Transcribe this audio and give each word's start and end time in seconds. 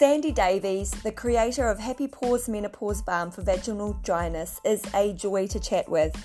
Sandy 0.00 0.32
Davies, 0.32 0.92
the 1.02 1.12
creator 1.12 1.68
of 1.68 1.78
Happy 1.78 2.08
Pause 2.08 2.48
Menopause 2.48 3.02
Balm 3.02 3.30
for 3.30 3.42
Vaginal 3.42 4.00
Dryness, 4.02 4.58
is 4.64 4.82
a 4.94 5.12
joy 5.12 5.46
to 5.48 5.60
chat 5.60 5.86
with. 5.90 6.16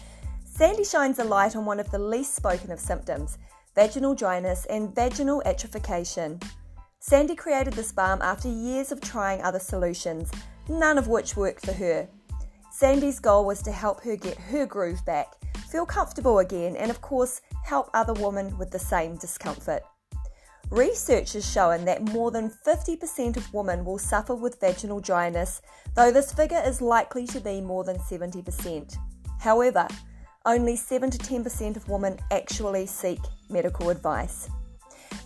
Sandy 0.46 0.86
shines 0.86 1.20
a 1.20 1.26
light 1.26 1.58
on 1.58 1.66
one 1.66 1.82
of 1.82 1.92
the 1.92 2.00
least 2.00 2.36
spoken 2.36 2.72
of 2.72 2.80
symptoms 2.80 3.38
vaginal 3.76 4.16
dryness 4.16 4.66
and 4.68 4.96
vaginal 4.96 5.44
atrophication. 5.46 6.40
Sandy 7.00 7.36
created 7.36 7.74
this 7.74 7.92
balm 7.92 8.22
after 8.22 8.48
years 8.48 8.94
of 8.94 9.02
trying 9.02 9.42
other 9.42 9.60
solutions, 9.60 10.32
none 10.70 10.98
of 10.98 11.10
which 11.10 11.36
worked 11.36 11.66
for 11.66 11.74
her. 11.74 12.08
Sandy's 12.72 13.20
goal 13.20 13.44
was 13.44 13.62
to 13.64 13.74
help 13.74 14.02
her 14.04 14.16
get 14.16 14.38
her 14.38 14.66
groove 14.66 15.04
back, 15.06 15.34
feel 15.68 15.86
comfortable 15.86 16.40
again, 16.40 16.78
and 16.78 16.90
of 16.90 17.02
course, 17.02 17.42
help 17.66 17.90
other 17.94 18.14
women 18.14 18.58
with 18.58 18.72
the 18.72 18.80
same 18.80 19.18
discomfort. 19.18 19.84
Research 20.72 21.34
has 21.34 21.50
shown 21.50 21.86
that 21.86 22.02
more 22.02 22.32
than 22.32 22.50
50% 22.50 23.38
of 23.38 23.54
women 23.54 23.86
will 23.86 24.00
suffer 24.00 24.34
with 24.34 24.60
vaginal 24.60 25.00
dryness, 25.00 25.62
though 25.96 26.12
this 26.12 26.34
figure 26.34 26.62
is 26.66 26.82
likely 26.82 27.28
to 27.28 27.40
be 27.40 27.62
more 27.62 27.84
than 27.84 27.98
70%. 27.98 28.98
However, 29.40 29.88
only 30.46 30.76
7 30.76 31.10
to 31.12 31.18
10% 31.18 31.76
of 31.76 31.88
women 31.88 32.18
actually 32.32 32.88
seek 32.88 33.20
medical 33.50 33.90
advice. 33.90 34.50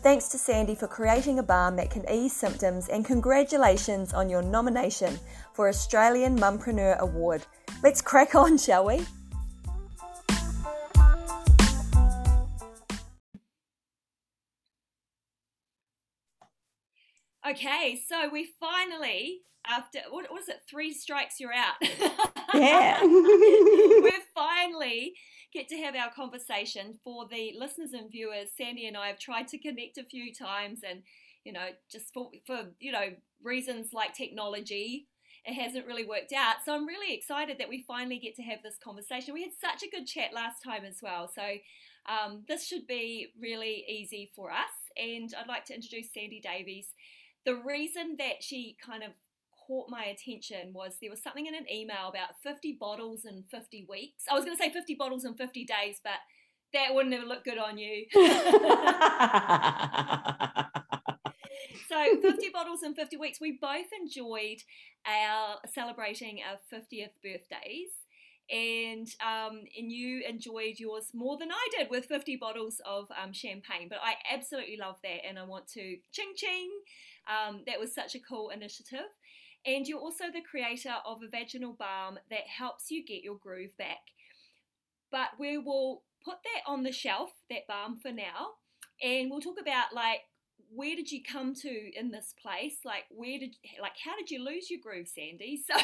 Thanks 0.02 0.27
to 0.29 0.38
Sandy 0.38 0.75
for 0.75 0.88
creating 0.88 1.40
a 1.40 1.43
balm 1.43 1.76
that 1.77 1.90
can 1.90 2.09
ease 2.09 2.34
symptoms, 2.34 2.90
and 2.90 3.03
congratulations 3.03 4.13
on 4.13 4.29
your 4.29 4.41
nomination 4.41 5.20
for 5.53 5.67
Australian 5.67 6.37
Mumpreneur 6.37 6.98
Award. 6.99 7.45
Let's 7.84 8.01
crack 8.01 8.35
on, 8.35 8.57
shall 8.57 8.85
we? 8.85 9.05
Okay, 17.49 17.99
so 18.07 18.29
we 18.31 18.49
finally, 18.59 19.39
after 19.65 19.99
what 20.09 20.31
was 20.31 20.49
it, 20.49 20.61
three 20.69 20.93
strikes, 20.93 21.39
you're 21.39 21.53
out. 21.53 21.75
Yeah. 22.53 23.03
we 23.05 24.11
finally 24.35 25.13
get 25.53 25.67
to 25.70 25.77
have 25.77 25.95
our 25.95 26.11
conversation 26.11 26.97
for 27.03 27.27
the 27.27 27.53
listeners 27.57 27.93
and 27.93 28.11
viewers. 28.11 28.49
Sandy 28.57 28.87
and 28.87 28.97
I 28.97 29.07
have 29.07 29.20
tried 29.20 29.47
to 29.49 29.59
connect 29.59 29.99
a 29.99 30.03
few 30.03 30.33
times, 30.33 30.79
and 30.87 31.03
you 31.43 31.53
know, 31.53 31.67
just 31.91 32.11
for 32.11 32.31
for 32.47 32.71
you 32.79 32.91
know 32.91 33.09
reasons 33.43 33.93
like 33.93 34.15
technology, 34.15 35.07
it 35.45 35.53
hasn't 35.53 35.85
really 35.85 36.05
worked 36.05 36.33
out. 36.33 36.55
So 36.65 36.73
I'm 36.73 36.87
really 36.87 37.13
excited 37.13 37.59
that 37.59 37.70
we 37.70 37.85
finally 37.87 38.17
get 38.17 38.35
to 38.37 38.43
have 38.43 38.63
this 38.63 38.77
conversation. 38.83 39.35
We 39.35 39.43
had 39.43 39.53
such 39.61 39.83
a 39.83 39.95
good 39.95 40.07
chat 40.07 40.33
last 40.33 40.63
time 40.63 40.85
as 40.85 40.97
well, 41.03 41.31
so 41.33 41.43
um, 42.07 42.45
this 42.47 42.65
should 42.65 42.87
be 42.87 43.27
really 43.39 43.85
easy 43.87 44.31
for 44.35 44.51
us. 44.51 44.73
And 44.97 45.31
I'd 45.39 45.47
like 45.47 45.65
to 45.65 45.75
introduce 45.75 46.11
Sandy 46.11 46.41
Davies 46.41 46.87
the 47.45 47.55
reason 47.55 48.15
that 48.18 48.41
she 48.41 48.77
kind 48.84 49.04
of 49.04 49.12
caught 49.70 49.90
my 49.90 50.05
attention 50.05 50.73
was 50.73 50.98
there 50.99 51.12
was 51.12 51.21
something 51.21 51.45
in 51.45 51.54
an 51.54 51.71
email 51.71 52.09
about 52.09 52.29
50 52.43 52.77
bottles 52.79 53.23
in 53.26 53.43
50 53.51 53.85
weeks. 53.87 54.23
I 54.29 54.34
was 54.34 54.43
going 54.43 54.57
to 54.57 54.63
say 54.63 54.71
50 54.71 54.95
bottles 54.95 55.26
in 55.26 55.35
50 55.35 55.65
days, 55.65 56.01
but 56.04 56.13
that 56.73 56.93
wouldn't 56.93 57.13
have 57.13 57.27
looked 57.27 57.45
good 57.45 57.60
on 57.60 57.77
you. 57.77 58.05
so 61.90 62.21
50 62.21 62.49
bottles 62.51 62.84
in 62.84 62.95
50 62.95 63.17
weeks. 63.17 63.40
We 63.40 63.60
both 63.62 63.87
enjoyed 64.01 64.63
our 65.06 65.57
celebrating 65.73 66.40
our 66.47 66.57
50th 66.73 67.13
birthdays. 67.23 67.91
And 68.51 69.07
um, 69.22 69.61
and 69.78 69.91
you 69.91 70.23
enjoyed 70.28 70.79
yours 70.79 71.11
more 71.13 71.38
than 71.38 71.51
I 71.51 71.67
did 71.78 71.89
with 71.89 72.05
50 72.05 72.38
bottles 72.38 72.81
of 72.85 73.07
um, 73.22 73.31
champagne. 73.31 73.88
But 73.89 74.00
I 74.03 74.16
absolutely 74.33 74.78
love 74.78 74.97
that, 75.03 75.25
and 75.28 75.38
I 75.38 75.44
want 75.44 75.67
to 75.73 75.97
ching 76.11 76.33
ching 76.35 76.72
um, 77.27 77.61
that 77.67 77.79
was 77.79 77.94
such 77.94 78.16
a 78.16 78.19
cool 78.19 78.50
initiative. 78.50 79.07
And 79.65 79.88
you're 79.88 79.99
also 79.99 80.25
the 80.33 80.41
creator 80.41 80.95
of 81.05 81.21
a 81.21 81.27
vaginal 81.27 81.73
balm 81.73 82.17
that 82.29 82.47
helps 82.47 82.89
you 82.89 83.05
get 83.05 83.23
your 83.23 83.38
groove 83.38 83.77
back. 83.77 83.99
But 85.11 85.29
we 85.38 85.57
will 85.57 86.03
put 86.23 86.38
that 86.43 86.69
on 86.69 86.83
the 86.83 86.91
shelf, 86.91 87.31
that 87.49 87.67
balm 87.67 87.97
for 87.97 88.11
now, 88.11 88.53
and 89.01 89.29
we'll 89.29 89.41
talk 89.41 89.59
about 89.59 89.93
like 89.93 90.21
where 90.72 90.96
did 90.96 91.12
you 91.12 91.22
come 91.24 91.53
to 91.56 92.00
in 92.00 92.12
this 92.12 92.34
place? 92.41 92.78
Like 92.85 93.06
where 93.09 93.40
did 93.40 93.56
like 93.81 93.94
how 94.03 94.16
did 94.16 94.30
you 94.30 94.44
lose 94.44 94.69
your 94.69 94.80
groove, 94.81 95.07
Sandy? 95.07 95.63
So 95.68 95.75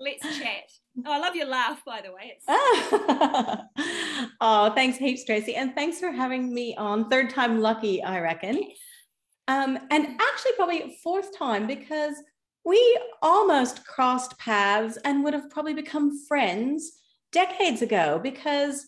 let's 0.00 0.38
chat. 0.38 0.70
Oh, 1.06 1.12
I 1.12 1.18
love 1.18 1.36
your 1.36 1.46
laugh, 1.46 1.84
by 1.84 2.00
the 2.02 2.12
way. 2.12 2.38
oh, 4.40 4.72
thanks 4.74 4.96
heaps, 4.98 5.24
Tracy, 5.24 5.54
and 5.54 5.74
thanks 5.74 5.98
for 5.98 6.10
having 6.10 6.52
me 6.52 6.74
on. 6.76 7.08
Third 7.08 7.30
time 7.30 7.60
lucky, 7.60 8.02
I 8.02 8.20
reckon. 8.20 8.56
Yes. 8.56 8.78
Um, 9.48 9.78
and 9.90 10.06
actually, 10.06 10.52
probably 10.56 10.98
fourth 11.02 11.36
time 11.36 11.66
because 11.66 12.14
we 12.64 12.98
almost 13.22 13.84
crossed 13.86 14.38
paths 14.38 14.98
and 15.04 15.24
would 15.24 15.34
have 15.34 15.50
probably 15.50 15.74
become 15.74 16.18
friends 16.26 16.92
decades 17.32 17.82
ago 17.82 18.20
because 18.22 18.86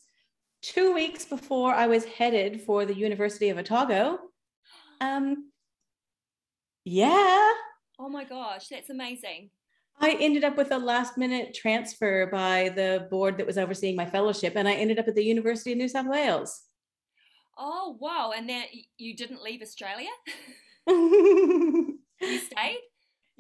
two 0.62 0.94
weeks 0.94 1.24
before 1.24 1.74
I 1.74 1.86
was 1.86 2.04
headed 2.04 2.62
for 2.62 2.86
the 2.86 2.94
University 2.94 3.50
of 3.50 3.58
Otago, 3.58 4.18
um, 5.00 5.50
yeah. 6.84 7.50
Oh 7.98 8.08
my 8.08 8.24
gosh, 8.24 8.68
that's 8.68 8.90
amazing. 8.90 9.50
I 10.00 10.16
ended 10.18 10.42
up 10.42 10.56
with 10.56 10.72
a 10.72 10.78
last 10.78 11.18
minute 11.18 11.54
transfer 11.54 12.26
by 12.26 12.70
the 12.74 13.06
board 13.10 13.36
that 13.38 13.46
was 13.46 13.58
overseeing 13.58 13.94
my 13.94 14.06
fellowship, 14.06 14.54
and 14.56 14.66
I 14.66 14.74
ended 14.74 14.98
up 14.98 15.06
at 15.06 15.14
the 15.14 15.24
University 15.24 15.72
of 15.72 15.78
New 15.78 15.88
South 15.88 16.06
Wales. 16.06 16.62
Oh, 17.58 17.96
wow. 18.00 18.32
And 18.34 18.48
then 18.48 18.64
you 18.96 19.14
didn't 19.14 19.42
leave 19.42 19.62
Australia? 19.62 20.08
you 20.88 21.98
stayed? 22.20 22.80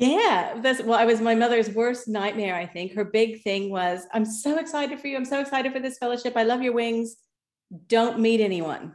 Yeah, 0.02 0.58
that's 0.60 0.82
well, 0.82 0.98
I 0.98 1.04
was 1.04 1.20
my 1.20 1.34
mother's 1.34 1.70
worst 1.70 2.08
nightmare, 2.08 2.56
I 2.56 2.66
think. 2.66 2.92
Her 2.92 3.04
big 3.04 3.42
thing 3.42 3.70
was, 3.70 4.04
I'm 4.12 4.24
so 4.24 4.58
excited 4.58 5.00
for 5.00 5.06
you. 5.06 5.16
I'm 5.16 5.24
so 5.24 5.40
excited 5.40 5.72
for 5.72 5.78
this 5.78 5.98
fellowship. 5.98 6.36
I 6.36 6.42
love 6.42 6.60
your 6.60 6.72
wings. 6.72 7.16
Don't 7.86 8.18
meet 8.18 8.40
anyone. 8.40 8.94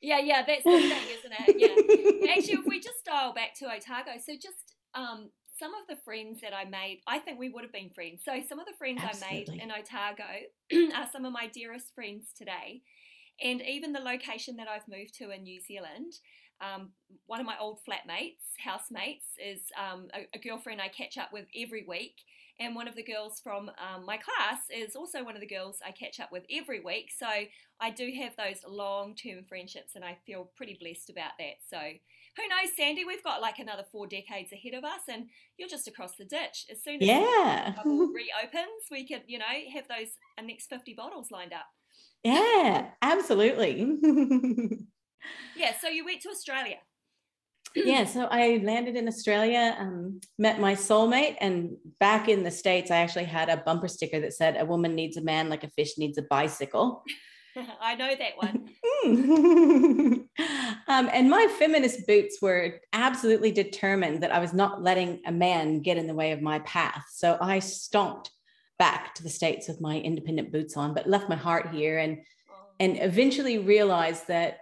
Yeah, 0.00 0.18
yeah, 0.18 0.42
that's 0.44 0.64
the 0.64 0.70
thing, 0.70 1.02
isn't 1.18 1.34
it? 1.48 2.22
Yeah. 2.24 2.32
Actually, 2.32 2.54
if 2.54 2.66
we 2.66 2.80
just 2.80 3.04
dial 3.04 3.32
back 3.34 3.54
to 3.58 3.66
Otago, 3.66 4.12
so 4.24 4.32
just 4.34 4.74
um, 4.94 5.30
some 5.58 5.72
of 5.74 5.86
the 5.88 6.02
friends 6.04 6.40
that 6.40 6.54
I 6.54 6.64
made, 6.64 7.02
I 7.06 7.18
think 7.18 7.38
we 7.38 7.50
would 7.50 7.62
have 7.62 7.72
been 7.72 7.90
friends. 7.90 8.22
So 8.24 8.32
some 8.48 8.58
of 8.58 8.66
the 8.66 8.76
friends 8.78 9.00
Absolutely. 9.02 9.36
I 9.36 9.56
made 9.56 9.62
in 9.62 9.70
Otago 9.70 10.94
are 10.96 11.08
some 11.12 11.24
of 11.24 11.32
my 11.32 11.46
dearest 11.46 11.94
friends 11.94 12.32
today. 12.36 12.82
And 13.42 13.62
even 13.62 13.92
the 13.92 14.00
location 14.00 14.56
that 14.56 14.68
I've 14.68 14.88
moved 14.88 15.14
to 15.18 15.30
in 15.30 15.44
New 15.44 15.60
Zealand, 15.60 16.14
um, 16.60 16.90
one 17.26 17.40
of 17.40 17.46
my 17.46 17.56
old 17.58 17.78
flatmates, 17.78 18.42
housemates, 18.58 19.24
is 19.42 19.60
um, 19.78 20.08
a, 20.14 20.28
a, 20.34 20.38
girlfriend 20.38 20.80
I 20.80 20.88
catch 20.88 21.16
up 21.16 21.32
with 21.32 21.46
every 21.56 21.84
week. 21.88 22.16
And 22.58 22.74
one 22.74 22.86
of 22.86 22.94
the 22.94 23.02
girls 23.02 23.40
from 23.42 23.70
um, 23.70 24.04
my 24.04 24.18
class 24.18 24.58
is 24.70 24.94
also 24.94 25.24
one 25.24 25.34
of 25.34 25.40
the 25.40 25.46
girls 25.46 25.78
I 25.84 25.92
catch 25.92 26.20
up 26.20 26.30
with 26.30 26.44
every 26.54 26.80
week. 26.80 27.10
So 27.18 27.26
I 27.80 27.90
do 27.90 28.12
have 28.20 28.36
those 28.36 28.58
long 28.68 29.14
term 29.14 29.44
friendships, 29.48 29.94
and 29.94 30.04
I 30.04 30.18
feel 30.26 30.50
pretty 30.56 30.76
blessed 30.78 31.08
about 31.08 31.32
that. 31.38 31.54
So 31.66 31.78
who 31.78 32.42
knows, 32.48 32.76
Sandy? 32.76 33.04
We've 33.06 33.24
got 33.24 33.40
like 33.40 33.58
another 33.58 33.84
four 33.90 34.06
decades 34.06 34.52
ahead 34.52 34.74
of 34.74 34.84
us, 34.84 35.02
and 35.08 35.28
you're 35.56 35.68
just 35.68 35.88
across 35.88 36.16
the 36.16 36.26
ditch. 36.26 36.66
As 36.70 36.82
soon 36.82 37.02
as 37.02 37.08
yeah. 37.08 37.70
the 37.70 37.76
bubble 37.76 38.08
reopens, 38.14 38.84
we 38.90 39.06
could, 39.06 39.22
you 39.26 39.38
know, 39.38 39.44
have 39.72 39.88
those 39.88 40.08
uh, 40.38 40.42
next 40.42 40.68
50 40.68 40.92
bottles 40.92 41.30
lined 41.30 41.54
up. 41.54 41.66
Yeah, 42.22 42.88
absolutely. 43.00 43.98
yeah, 45.56 45.72
so 45.80 45.88
you 45.88 46.04
went 46.04 46.20
to 46.22 46.28
Australia. 46.28 46.76
yeah, 47.76 48.04
so 48.04 48.26
I 48.30 48.60
landed 48.64 48.96
in 48.96 49.06
Australia, 49.06 49.76
um, 49.78 50.20
met 50.38 50.60
my 50.60 50.74
soulmate, 50.74 51.36
and 51.40 51.76
back 52.00 52.28
in 52.28 52.42
the 52.42 52.50
States, 52.50 52.90
I 52.90 52.96
actually 52.96 53.24
had 53.24 53.48
a 53.48 53.58
bumper 53.58 53.88
sticker 53.88 54.20
that 54.20 54.34
said, 54.34 54.56
A 54.58 54.64
woman 54.64 54.94
needs 54.94 55.16
a 55.16 55.22
man 55.22 55.48
like 55.48 55.64
a 55.64 55.70
fish 55.70 55.96
needs 55.98 56.18
a 56.18 56.22
bicycle. 56.22 57.04
I 57.80 57.96
know 57.96 58.14
that 58.14 58.36
one. 58.36 58.68
um, 60.88 61.10
and 61.12 61.30
my 61.30 61.46
feminist 61.58 62.06
boots 62.06 62.38
were 62.40 62.80
absolutely 62.92 63.50
determined 63.50 64.22
that 64.22 64.32
I 64.32 64.38
was 64.38 64.52
not 64.52 64.82
letting 64.82 65.20
a 65.26 65.32
man 65.32 65.80
get 65.80 65.96
in 65.96 66.06
the 66.06 66.14
way 66.14 66.32
of 66.32 66.42
my 66.42 66.60
path. 66.60 67.04
So 67.12 67.36
I 67.40 67.58
stomped 67.58 68.30
back 68.78 69.14
to 69.16 69.22
the 69.22 69.28
States 69.28 69.68
with 69.68 69.80
my 69.80 69.98
independent 69.98 70.52
boots 70.52 70.76
on, 70.76 70.94
but 70.94 71.08
left 71.08 71.28
my 71.28 71.36
heart 71.36 71.70
here 71.72 71.98
and 71.98 72.18
and 72.78 72.96
eventually 73.02 73.58
realized 73.58 74.26
that 74.28 74.60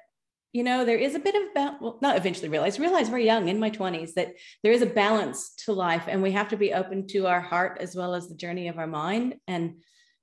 you 0.53 0.62
know 0.62 0.85
there 0.85 0.97
is 0.97 1.15
a 1.15 1.19
bit 1.19 1.35
of 1.35 1.55
ba- 1.55 1.77
well 1.81 1.99
not 2.00 2.17
eventually 2.17 2.49
realized 2.49 2.79
realized 2.79 3.11
very 3.11 3.25
young 3.25 3.49
in 3.49 3.59
my 3.59 3.71
20s 3.71 4.15
that 4.15 4.35
there 4.62 4.73
is 4.73 4.83
a 4.83 4.87
balance 4.87 5.55
to 5.55 5.73
life 5.73 6.05
and 6.09 6.23
we 6.23 6.33
have 6.33 6.49
to 6.49 6.56
be 6.56 6.73
open 6.73 7.06
to 7.06 7.27
our 7.27 7.41
heart 7.41 7.79
as 7.81 7.95
well 7.95 8.15
as 8.15 8.29
the 8.29 8.35
journey 8.35 8.69
of 8.69 8.79
our 8.79 8.87
mind 8.87 9.35
and 9.47 9.75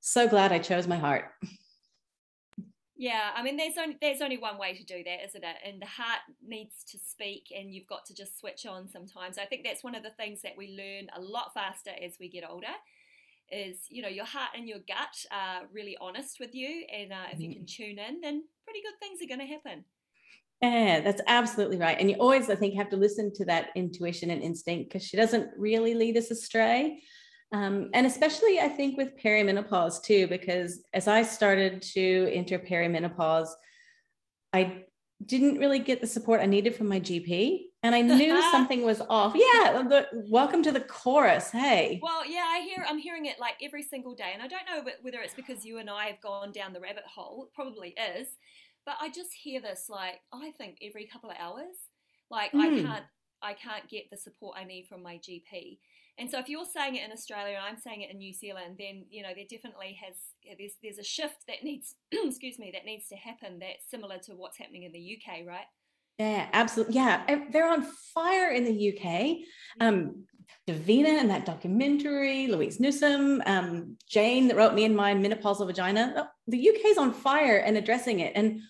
so 0.02 0.28
glad 0.28 0.52
i 0.52 0.60
chose 0.60 0.88
my 0.88 0.98
heart. 0.98 1.26
Yeah 2.98 3.32
i 3.36 3.44
mean 3.44 3.58
there's 3.58 3.78
only 3.78 3.98
there's 4.02 4.22
only 4.22 4.38
one 4.38 4.58
way 4.58 4.74
to 4.74 4.84
do 4.84 5.04
that 5.04 5.26
isn't 5.26 5.44
it? 5.44 5.56
And 5.66 5.82
the 5.82 5.86
heart 5.86 6.22
needs 6.46 6.84
to 6.92 6.98
speak 6.98 7.52
and 7.56 7.74
you've 7.74 7.88
got 7.88 8.06
to 8.06 8.16
just 8.16 8.40
switch 8.40 8.66
on 8.66 8.88
sometimes. 8.88 9.38
I 9.38 9.46
think 9.46 9.64
that's 9.66 9.84
one 9.84 9.96
of 9.96 10.04
the 10.04 10.12
things 10.12 10.42
that 10.44 10.58
we 10.58 10.70
learn 10.70 11.10
a 11.16 11.20
lot 11.20 11.54
faster 11.54 11.92
as 12.02 12.18
we 12.20 12.30
get 12.30 12.50
older 12.50 12.74
is 13.52 13.80
you 13.90 14.02
know 14.02 14.08
your 14.08 14.26
heart 14.26 14.52
and 14.56 14.68
your 14.68 14.80
gut 14.88 15.16
are 15.32 15.64
really 15.72 15.98
honest 16.02 16.40
with 16.40 16.56
you 16.56 16.84
and 16.92 17.12
uh, 17.12 17.28
if 17.32 17.40
you 17.40 17.50
can 17.50 17.64
mm-hmm. 17.64 17.84
tune 17.84 18.00
in 18.00 18.22
then 18.22 18.44
pretty 18.64 18.82
good 18.82 18.98
things 19.00 19.20
are 19.22 19.28
going 19.28 19.46
to 19.46 19.54
happen 19.54 19.86
Yeah, 20.62 21.02
that's 21.02 21.22
absolutely 21.28 21.78
right. 21.78 21.98
And 22.00 22.10
you 22.10 22.16
always, 22.18 22.50
I 22.50 22.56
think, 22.56 22.76
have 22.76 22.90
to 22.90 22.98
listen 22.98 23.34
to 23.36 23.46
that 23.46 23.70
intuition 23.76 24.30
and 24.32 24.42
instinct 24.42 24.90
because 24.90 25.06
she 25.06 25.18
doesn't 25.18 25.50
really 25.58 25.94
lead 25.94 26.18
us 26.18 26.32
astray. 26.32 27.02
Um, 27.52 27.90
and 27.94 28.08
especially, 28.08 28.60
I 28.60 28.70
think, 28.70 28.98
with 28.98 29.18
perimenopause 29.22 30.04
too, 30.04 30.28
because 30.28 30.84
as 30.94 31.08
I 31.08 31.24
started 31.24 31.82
to 31.94 32.30
enter 32.34 32.58
perimenopause, 32.58 33.50
I 34.54 34.86
didn't 35.26 35.60
really 35.60 35.80
get 35.80 36.02
the 36.02 36.08
support 36.08 36.42
I 36.42 36.46
needed 36.46 36.76
from 36.76 36.88
my 36.88 37.00
GP. 37.00 37.60
And 37.84 37.94
I 37.94 38.02
knew 38.02 38.42
something 38.52 38.84
was 38.84 39.02
off. 39.10 39.36
Yeah, 39.36 39.84
the, 39.84 40.08
welcome 40.30 40.64
to 40.64 40.72
the 40.72 40.82
chorus. 40.82 41.52
Hey. 41.52 42.00
Well, 42.02 42.26
yeah, 42.28 42.46
I 42.48 42.62
hear 42.62 42.84
I'm 42.88 42.98
hearing 42.98 43.28
it 43.28 43.40
like 43.40 43.56
every 43.62 43.84
single 43.84 44.16
day, 44.16 44.32
and 44.34 44.42
I 44.42 44.48
don't 44.48 44.66
know 44.66 44.92
whether 45.02 45.20
it's 45.20 45.36
because 45.36 45.64
you 45.64 45.78
and 45.78 45.90
I 45.90 46.06
have 46.06 46.22
gone 46.22 46.52
down 46.52 46.74
the 46.74 46.80
rabbit 46.80 47.04
hole. 47.06 47.46
It 47.48 47.54
probably 47.54 47.94
is, 48.18 48.28
but 48.86 48.96
I 49.02 49.10
just 49.10 49.34
hear 49.34 49.62
this 49.62 49.86
like 49.90 50.22
I 50.34 50.52
think 50.52 50.78
every 50.82 51.08
couple 51.08 51.30
of 51.30 51.38
hours. 51.40 51.76
Like 52.30 52.52
mm. 52.52 52.62
I 52.62 52.70
hmm. 52.70 52.86
can't 52.86 53.06
I 53.42 53.54
can't 53.54 53.88
get 53.90 54.10
the 54.10 54.18
support 54.18 54.58
I 54.60 54.64
need 54.64 54.88
from 54.88 55.04
my 55.04 55.16
GP. 55.18 55.80
And 56.18 56.32
so 56.32 56.40
if 56.40 56.48
you're 56.48 56.66
saying 56.66 56.96
it 56.96 57.04
in 57.04 57.12
Australia 57.12 57.58
and 57.58 57.66
I'm 57.66 57.78
saying 57.78 58.02
it 58.02 58.10
in 58.10 58.18
New 58.18 58.34
Zealand, 58.34 58.78
then 58.80 59.06
you 59.10 59.22
know 59.22 59.30
there 59.36 59.46
definitely 59.50 59.98
has 60.04 60.16
there's 60.58 60.74
there's 60.82 60.98
a 60.98 61.04
shift 61.04 61.46
that 61.48 61.64
needs 61.64 61.96
excuse 62.12 62.58
me 62.58 62.72
that 62.74 62.86
needs 62.86 63.08
to 63.10 63.16
happen 63.16 63.60
that's 63.60 63.90
similar 63.90 64.18
to 64.20 64.34
what's 64.34 64.58
happening 64.58 64.84
in 64.84 64.92
the 64.92 65.18
UK, 65.18 65.46
right? 65.46 65.66
Yeah, 66.18 66.48
absolutely. 66.54 66.96
Yeah, 66.96 67.42
they're 67.52 67.70
on 67.70 67.84
fire 68.14 68.52
in 68.52 68.64
the 68.64 68.98
UK. 68.98 69.38
Um, 69.82 70.26
Davina 70.68 71.20
and 71.20 71.30
that 71.30 71.46
documentary, 71.46 72.48
Louise 72.48 72.80
Newson, 72.80 73.44
um, 73.46 73.98
Jane 74.08 74.48
that 74.48 74.56
wrote 74.56 74.74
me 74.74 74.86
in 74.86 74.96
my 74.96 75.14
menopausal 75.14 75.68
vagina. 75.68 76.14
Oh, 76.16 76.28
the 76.48 76.70
UK 76.70 76.86
is 76.86 76.98
on 76.98 77.14
fire 77.14 77.58
and 77.58 77.76
addressing 77.76 78.22
it. 78.22 78.32
And 78.36 78.62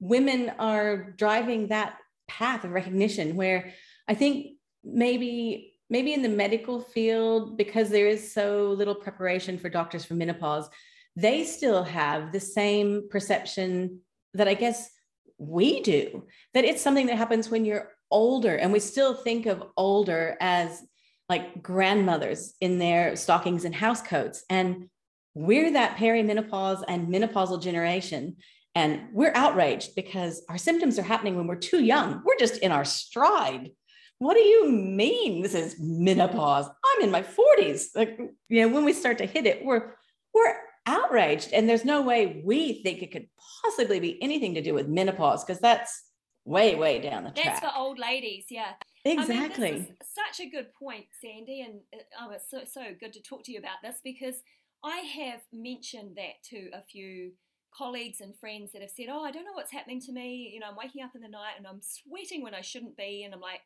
women 0.00 0.52
are 0.58 1.12
driving 1.12 1.68
that 1.68 1.96
path 2.28 2.64
of 2.64 2.70
recognition 2.70 3.36
where 3.36 3.72
I 4.08 4.14
think 4.14 4.56
maybe 4.82 5.72
maybe 5.90 6.14
in 6.14 6.22
the 6.22 6.28
medical 6.28 6.80
field 6.80 7.56
because 7.58 7.90
there 7.90 8.06
is 8.06 8.32
so 8.32 8.74
little 8.76 8.94
preparation 8.94 9.58
for 9.58 9.68
doctors 9.68 10.04
for 10.04 10.14
menopause 10.14 10.68
they 11.16 11.44
still 11.44 11.84
have 11.84 12.32
the 12.32 12.40
same 12.40 13.08
perception 13.10 14.00
that 14.32 14.48
I 14.48 14.54
guess 14.54 14.90
we 15.38 15.80
do 15.82 16.26
that 16.54 16.64
it's 16.64 16.82
something 16.82 17.06
that 17.06 17.18
happens 17.18 17.50
when 17.50 17.64
you're 17.64 17.94
older. 18.14 18.54
And 18.54 18.72
we 18.72 18.80
still 18.80 19.14
think 19.14 19.46
of 19.46 19.62
older 19.76 20.36
as 20.40 20.82
like 21.28 21.62
grandmothers 21.62 22.54
in 22.60 22.78
their 22.78 23.16
stockings 23.16 23.64
and 23.64 23.74
house 23.74 24.00
coats. 24.00 24.44
And 24.48 24.88
we're 25.34 25.72
that 25.72 25.96
perimenopause 25.96 26.84
and 26.86 27.08
menopausal 27.08 27.60
generation 27.60 28.36
and 28.74 29.02
we're 29.12 29.32
outraged 29.34 29.94
because 29.94 30.42
our 30.48 30.58
symptoms 30.58 30.98
are 30.98 31.02
happening 31.02 31.36
when 31.36 31.46
we're 31.46 31.56
too 31.56 31.82
young. 31.84 32.22
We're 32.24 32.38
just 32.38 32.58
in 32.58 32.72
our 32.72 32.84
stride. 32.84 33.70
What 34.18 34.34
do 34.34 34.40
you 34.40 34.70
mean 34.70 35.42
this 35.42 35.54
is 35.54 35.76
menopause? 35.78 36.68
I'm 36.68 37.02
in 37.02 37.10
my 37.10 37.22
40s. 37.22 37.88
Like, 37.94 38.18
you 38.48 38.62
know, 38.62 38.74
when 38.74 38.84
we 38.84 38.92
start 38.92 39.18
to 39.18 39.26
hit 39.26 39.46
it, 39.46 39.64
we're 39.64 39.94
we're 40.32 40.56
outraged. 40.86 41.52
And 41.52 41.68
there's 41.68 41.84
no 41.84 42.02
way 42.02 42.42
we 42.44 42.82
think 42.82 43.02
it 43.02 43.12
could 43.12 43.28
possibly 43.62 44.00
be 44.00 44.20
anything 44.22 44.54
to 44.54 44.62
do 44.62 44.74
with 44.74 44.88
menopause 44.88 45.44
because 45.44 45.60
that's 45.60 46.10
way, 46.44 46.74
way 46.74 47.00
down 47.00 47.24
the 47.24 47.30
track. 47.30 47.44
That's 47.44 47.60
for 47.60 47.72
old 47.76 47.98
ladies, 47.98 48.46
yeah. 48.50 48.72
Exactly. 49.04 49.68
I 49.68 49.72
mean, 49.72 49.96
such 50.02 50.44
a 50.44 50.50
good 50.50 50.68
point, 50.74 51.06
Sandy. 51.20 51.62
And 51.62 51.80
uh, 51.94 52.02
oh, 52.22 52.30
it's 52.32 52.50
so, 52.50 52.62
so 52.70 52.82
good 52.98 53.12
to 53.14 53.22
talk 53.22 53.44
to 53.44 53.52
you 53.52 53.58
about 53.58 53.78
this 53.82 53.96
because 54.02 54.36
I 54.82 54.98
have 54.98 55.40
mentioned 55.52 56.16
that 56.16 56.42
to 56.50 56.70
a 56.74 56.82
few 56.82 57.32
colleagues 57.76 58.20
and 58.20 58.38
friends 58.38 58.72
that 58.72 58.82
have 58.82 58.90
said, 58.90 59.06
Oh, 59.10 59.22
I 59.22 59.30
don't 59.30 59.44
know 59.44 59.52
what's 59.54 59.72
happening 59.72 60.00
to 60.02 60.12
me. 60.12 60.50
You 60.52 60.60
know, 60.60 60.68
I'm 60.70 60.76
waking 60.76 61.02
up 61.02 61.14
in 61.14 61.22
the 61.22 61.28
night 61.28 61.54
and 61.58 61.66
I'm 61.66 61.80
sweating 61.82 62.42
when 62.42 62.54
I 62.54 62.60
shouldn't 62.60 62.96
be. 62.96 63.22
And 63.24 63.34
I'm 63.34 63.40
like, 63.40 63.60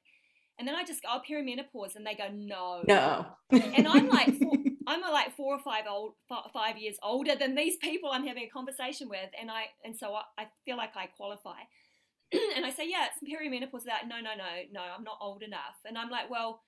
and 0.58 0.66
then 0.66 0.74
I 0.74 0.84
just 0.84 1.02
go, 1.02 1.08
oh, 1.12 1.20
perimenopause. 1.28 1.94
And 1.94 2.04
they 2.04 2.14
go, 2.14 2.28
No. 2.32 2.82
No. 2.86 3.26
and 3.50 3.86
I'm 3.86 4.08
like, 4.08 4.34
four, 4.38 4.52
I'm 4.86 5.00
like 5.02 5.36
four 5.36 5.54
or 5.54 5.60
five 5.60 5.84
old, 5.88 6.14
five 6.52 6.78
years 6.78 6.96
older 7.02 7.36
than 7.36 7.54
these 7.54 7.76
people 7.76 8.10
I'm 8.10 8.26
having 8.26 8.44
a 8.44 8.48
conversation 8.48 9.08
with. 9.08 9.30
And 9.40 9.50
I, 9.50 9.66
and 9.84 9.96
so 9.96 10.14
I, 10.14 10.22
I 10.42 10.46
feel 10.64 10.76
like 10.76 10.96
I 10.96 11.06
qualify. 11.06 11.60
and 12.56 12.66
I 12.66 12.70
say, 12.70 12.88
Yeah, 12.88 13.06
it's 13.06 13.22
perimenopause. 13.22 13.84
That, 13.84 14.08
no, 14.08 14.16
no, 14.16 14.30
no, 14.36 14.62
no, 14.72 14.80
I'm 14.80 15.04
not 15.04 15.18
old 15.20 15.42
enough. 15.42 15.78
And 15.84 15.96
I'm 15.96 16.10
like, 16.10 16.28
Well, 16.28 16.62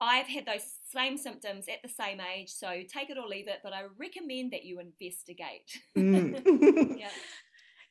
I've 0.00 0.26
had 0.26 0.46
those 0.46 0.62
same 0.92 1.18
symptoms 1.18 1.66
at 1.68 1.82
the 1.82 1.88
same 1.88 2.20
age, 2.20 2.50
so 2.50 2.68
take 2.88 3.10
it 3.10 3.18
or 3.18 3.26
leave 3.26 3.48
it, 3.48 3.58
but 3.62 3.72
I 3.72 3.84
recommend 3.98 4.52
that 4.52 4.64
you 4.64 4.80
investigate. 4.80 5.78
Mm. 5.96 6.98
yeah. 6.98 7.08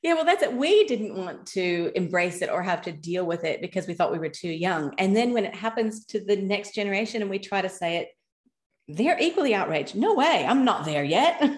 Yeah, 0.02 0.14
well, 0.14 0.24
that's 0.24 0.44
it. 0.44 0.54
We 0.54 0.86
didn't 0.86 1.16
want 1.16 1.46
to 1.48 1.92
embrace 1.94 2.42
it 2.42 2.50
or 2.50 2.64
have 2.64 2.82
to 2.84 2.92
deal 2.94 3.26
with 3.26 3.44
it 3.44 3.60
because 3.60 3.86
we 3.86 3.94
thought 3.94 4.14
we 4.14 4.20
were 4.20 4.30
too 4.30 4.50
young. 4.50 4.94
And 4.98 5.14
then 5.14 5.34
when 5.34 5.44
it 5.44 5.54
happens 5.54 6.06
to 6.06 6.24
the 6.24 6.38
next 6.38 6.74
generation 6.74 7.22
and 7.22 7.30
we 7.30 7.38
try 7.38 7.62
to 7.62 7.68
say 7.68 7.98
it, 7.98 8.08
they're 8.88 9.20
equally 9.20 9.54
outraged. 9.54 9.96
No 9.96 10.14
way, 10.14 10.46
I'm 10.48 10.64
not 10.64 10.86
there 10.86 11.04
yet. 11.04 11.38
but 11.42 11.52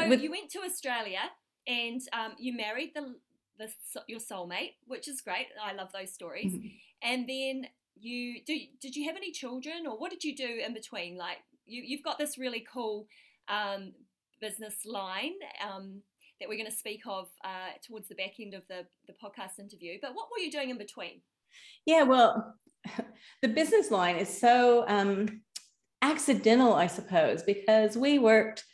so 0.00 0.08
with- 0.08 0.22
you 0.22 0.30
went 0.30 0.50
to 0.52 0.60
Australia 0.60 1.20
and 1.66 2.00
um, 2.14 2.32
you 2.38 2.56
married 2.56 2.92
the, 2.94 3.14
the 3.58 3.68
your 4.08 4.20
soulmate, 4.20 4.72
which 4.86 5.06
is 5.06 5.20
great. 5.20 5.48
I 5.62 5.74
love 5.74 5.92
those 5.92 6.14
stories. 6.14 6.52
Mm-hmm. 6.52 6.68
And 7.02 7.28
then 7.28 7.66
you 7.96 8.40
do 8.44 8.56
did 8.80 8.96
you 8.96 9.06
have 9.06 9.16
any 9.16 9.30
children 9.30 9.86
or 9.86 9.98
what 9.98 10.10
did 10.10 10.24
you 10.24 10.36
do 10.36 10.60
in 10.64 10.74
between? 10.74 11.16
Like 11.16 11.38
you, 11.66 11.82
you've 11.84 12.02
got 12.02 12.18
this 12.18 12.38
really 12.38 12.66
cool 12.72 13.06
um, 13.48 13.92
business 14.40 14.84
line 14.84 15.32
um, 15.62 16.02
that 16.40 16.48
we're 16.48 16.58
going 16.58 16.70
to 16.70 16.76
speak 16.76 17.02
of 17.06 17.28
uh, 17.44 17.72
towards 17.86 18.08
the 18.08 18.14
back 18.14 18.34
end 18.40 18.54
of 18.54 18.62
the, 18.68 18.86
the 19.06 19.14
podcast 19.14 19.58
interview 19.58 19.98
but 20.00 20.14
what 20.14 20.28
were 20.30 20.42
you 20.42 20.50
doing 20.50 20.70
in 20.70 20.78
between? 20.78 21.20
Yeah 21.86 22.02
well 22.02 22.54
the 23.42 23.48
business 23.48 23.90
line 23.90 24.16
is 24.16 24.28
so 24.28 24.84
um, 24.88 25.40
accidental 26.02 26.74
i 26.74 26.86
suppose 26.86 27.42
because 27.42 27.96
we 27.96 28.18
worked 28.18 28.64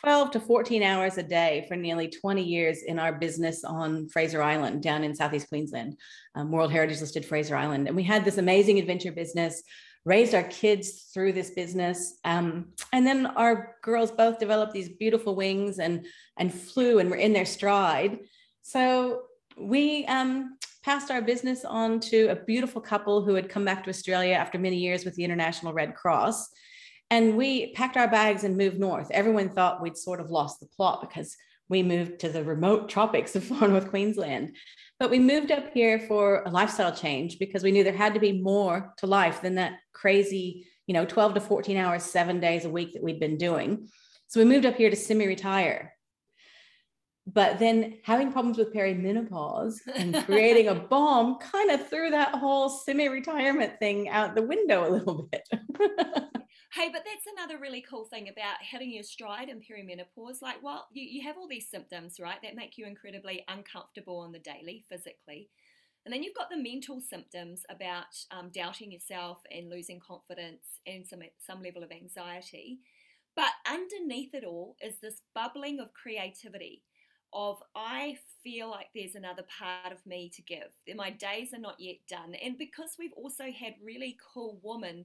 12 0.00 0.32
to 0.32 0.40
14 0.40 0.82
hours 0.82 1.18
a 1.18 1.22
day 1.22 1.64
for 1.68 1.76
nearly 1.76 2.08
20 2.08 2.42
years 2.42 2.82
in 2.82 2.98
our 2.98 3.12
business 3.12 3.64
on 3.64 4.08
Fraser 4.08 4.42
Island 4.42 4.82
down 4.82 5.04
in 5.04 5.14
Southeast 5.14 5.48
Queensland, 5.48 5.96
um, 6.34 6.50
World 6.50 6.72
Heritage 6.72 7.00
listed 7.00 7.24
Fraser 7.24 7.56
Island. 7.56 7.86
And 7.86 7.96
we 7.96 8.02
had 8.02 8.24
this 8.24 8.38
amazing 8.38 8.78
adventure 8.78 9.12
business, 9.12 9.62
raised 10.04 10.34
our 10.34 10.42
kids 10.44 11.08
through 11.14 11.32
this 11.32 11.50
business. 11.50 12.18
Um, 12.24 12.66
and 12.92 13.06
then 13.06 13.26
our 13.26 13.76
girls 13.82 14.10
both 14.10 14.38
developed 14.38 14.72
these 14.72 14.90
beautiful 14.90 15.34
wings 15.34 15.78
and, 15.78 16.06
and 16.36 16.52
flew 16.52 16.98
and 16.98 17.10
were 17.10 17.16
in 17.16 17.32
their 17.32 17.46
stride. 17.46 18.18
So 18.62 19.22
we 19.56 20.04
um, 20.06 20.58
passed 20.82 21.10
our 21.10 21.22
business 21.22 21.64
on 21.64 22.00
to 22.00 22.26
a 22.26 22.36
beautiful 22.36 22.80
couple 22.80 23.22
who 23.22 23.34
had 23.34 23.48
come 23.48 23.64
back 23.64 23.84
to 23.84 23.90
Australia 23.90 24.34
after 24.34 24.58
many 24.58 24.76
years 24.76 25.04
with 25.04 25.14
the 25.14 25.24
International 25.24 25.72
Red 25.72 25.94
Cross 25.94 26.50
and 27.14 27.36
we 27.36 27.72
packed 27.74 27.96
our 27.96 28.08
bags 28.08 28.42
and 28.42 28.56
moved 28.56 28.80
north. 28.80 29.08
Everyone 29.12 29.48
thought 29.48 29.80
we'd 29.80 29.96
sort 29.96 30.18
of 30.18 30.32
lost 30.32 30.58
the 30.58 30.66
plot 30.66 31.00
because 31.00 31.36
we 31.68 31.80
moved 31.80 32.18
to 32.18 32.28
the 32.28 32.42
remote 32.42 32.88
tropics 32.94 33.36
of 33.36 33.44
far 33.44 33.68
north 33.68 33.88
Queensland. 33.88 34.56
But 34.98 35.12
we 35.12 35.20
moved 35.20 35.52
up 35.52 35.72
here 35.72 36.00
for 36.00 36.42
a 36.44 36.50
lifestyle 36.50 36.92
change 36.92 37.38
because 37.38 37.62
we 37.62 37.70
knew 37.70 37.84
there 37.84 37.92
had 37.92 38.14
to 38.14 38.20
be 38.20 38.42
more 38.42 38.92
to 38.98 39.06
life 39.06 39.42
than 39.42 39.54
that 39.54 39.74
crazy, 39.92 40.66
you 40.88 40.94
know, 40.94 41.04
12 41.04 41.34
to 41.34 41.40
14 41.40 41.76
hours, 41.76 42.02
seven 42.02 42.40
days 42.40 42.64
a 42.64 42.70
week 42.70 42.94
that 42.94 43.02
we'd 43.02 43.20
been 43.20 43.38
doing. 43.38 43.88
So 44.26 44.40
we 44.40 44.46
moved 44.46 44.66
up 44.66 44.74
here 44.74 44.90
to 44.90 44.96
semi 44.96 45.28
retire. 45.28 45.92
But 47.28 47.60
then 47.60 47.98
having 48.02 48.32
problems 48.32 48.58
with 48.58 48.74
perimenopause 48.74 49.76
and 49.94 50.16
creating 50.26 50.66
a 50.66 50.74
bomb 50.74 51.38
kind 51.38 51.70
of 51.70 51.88
threw 51.88 52.10
that 52.10 52.34
whole 52.34 52.68
semi 52.68 53.08
retirement 53.08 53.78
thing 53.78 54.08
out 54.08 54.34
the 54.34 54.42
window 54.42 54.88
a 54.88 54.90
little 54.90 55.28
bit. 55.30 55.48
Hey, 56.74 56.88
but 56.92 57.04
that's 57.04 57.28
another 57.38 57.60
really 57.60 57.84
cool 57.88 58.04
thing 58.04 58.28
about 58.28 58.56
hitting 58.60 58.90
your 58.90 59.04
stride 59.04 59.48
in 59.48 59.60
perimenopause. 59.60 60.42
Like, 60.42 60.60
well, 60.60 60.88
you, 60.92 61.04
you 61.04 61.22
have 61.22 61.36
all 61.38 61.46
these 61.46 61.70
symptoms, 61.70 62.18
right, 62.18 62.42
that 62.42 62.56
make 62.56 62.76
you 62.76 62.84
incredibly 62.84 63.44
uncomfortable 63.46 64.18
on 64.18 64.32
the 64.32 64.40
daily 64.40 64.84
physically. 64.88 65.50
And 66.04 66.12
then 66.12 66.24
you've 66.24 66.34
got 66.34 66.50
the 66.50 66.60
mental 66.60 67.00
symptoms 67.00 67.62
about 67.70 68.06
um, 68.32 68.50
doubting 68.52 68.90
yourself 68.90 69.38
and 69.52 69.70
losing 69.70 70.00
confidence 70.00 70.80
and 70.84 71.06
some, 71.06 71.20
some 71.38 71.62
level 71.62 71.84
of 71.84 71.92
anxiety. 71.92 72.80
But 73.36 73.52
underneath 73.70 74.34
it 74.34 74.42
all 74.42 74.74
is 74.82 74.96
this 75.00 75.22
bubbling 75.32 75.78
of 75.78 75.94
creativity 75.94 76.82
of 77.32 77.62
I 77.76 78.16
feel 78.42 78.68
like 78.68 78.88
there's 78.94 79.14
another 79.14 79.44
part 79.58 79.92
of 79.92 80.04
me 80.06 80.28
to 80.34 80.42
give. 80.42 80.72
My 80.96 81.10
days 81.10 81.54
are 81.54 81.60
not 81.60 81.78
yet 81.78 81.98
done. 82.08 82.34
And 82.34 82.58
because 82.58 82.96
we've 82.98 83.12
also 83.16 83.44
had 83.44 83.74
really 83.80 84.16
cool 84.34 84.58
women 84.62 85.04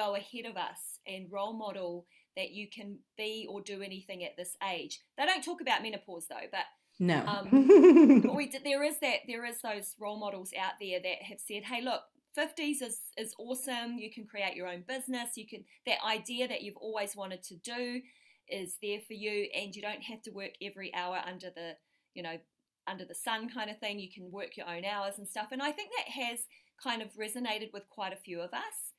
go 0.00 0.14
ahead 0.14 0.46
of 0.46 0.56
us 0.56 0.98
and 1.06 1.30
role 1.30 1.52
model 1.52 2.06
that 2.36 2.50
you 2.50 2.68
can 2.68 2.98
be 3.16 3.46
or 3.50 3.60
do 3.60 3.82
anything 3.82 4.24
at 4.24 4.36
this 4.36 4.56
age. 4.66 5.00
They 5.18 5.26
don't 5.26 5.44
talk 5.44 5.60
about 5.60 5.82
menopause 5.82 6.26
though, 6.28 6.48
but 6.50 6.64
no, 6.98 7.24
um, 7.26 8.20
but 8.22 8.34
we 8.34 8.50
there 8.64 8.82
is 8.82 8.98
that 9.00 9.20
there 9.26 9.44
is 9.44 9.60
those 9.62 9.94
role 9.98 10.18
models 10.18 10.52
out 10.58 10.74
there 10.80 11.00
that 11.02 11.22
have 11.22 11.40
said, 11.40 11.64
hey, 11.64 11.82
look. 11.82 12.02
50s 12.38 12.80
is, 12.80 13.00
is 13.16 13.34
awesome. 13.40 13.98
You 13.98 14.08
can 14.08 14.24
create 14.24 14.54
your 14.54 14.68
own 14.68 14.84
business. 14.86 15.30
You 15.36 15.48
can 15.48 15.64
that 15.84 15.98
idea 16.08 16.46
that 16.46 16.62
you've 16.62 16.76
always 16.76 17.16
wanted 17.16 17.42
to 17.42 17.56
do 17.56 18.02
is 18.48 18.76
there 18.80 19.00
for 19.00 19.14
you 19.14 19.48
and 19.52 19.74
you 19.74 19.82
don't 19.82 20.02
have 20.02 20.22
to 20.22 20.30
work 20.30 20.52
every 20.62 20.94
hour 20.94 21.20
under 21.26 21.50
the 21.50 21.72
you 22.14 22.22
know, 22.22 22.38
under 22.86 23.04
the 23.04 23.14
sun 23.14 23.48
kind 23.48 23.68
of 23.68 23.78
thing. 23.78 23.98
You 23.98 24.10
can 24.12 24.30
work 24.30 24.56
your 24.56 24.68
own 24.68 24.84
hours 24.84 25.14
and 25.18 25.26
stuff. 25.26 25.48
And 25.50 25.60
I 25.60 25.72
think 25.72 25.90
that 25.90 26.24
has 26.24 26.40
kind 26.82 27.02
of 27.02 27.08
resonated 27.14 27.72
with 27.72 27.88
quite 27.88 28.12
a 28.12 28.16
few 28.16 28.40
of 28.40 28.52
us. 28.54 28.89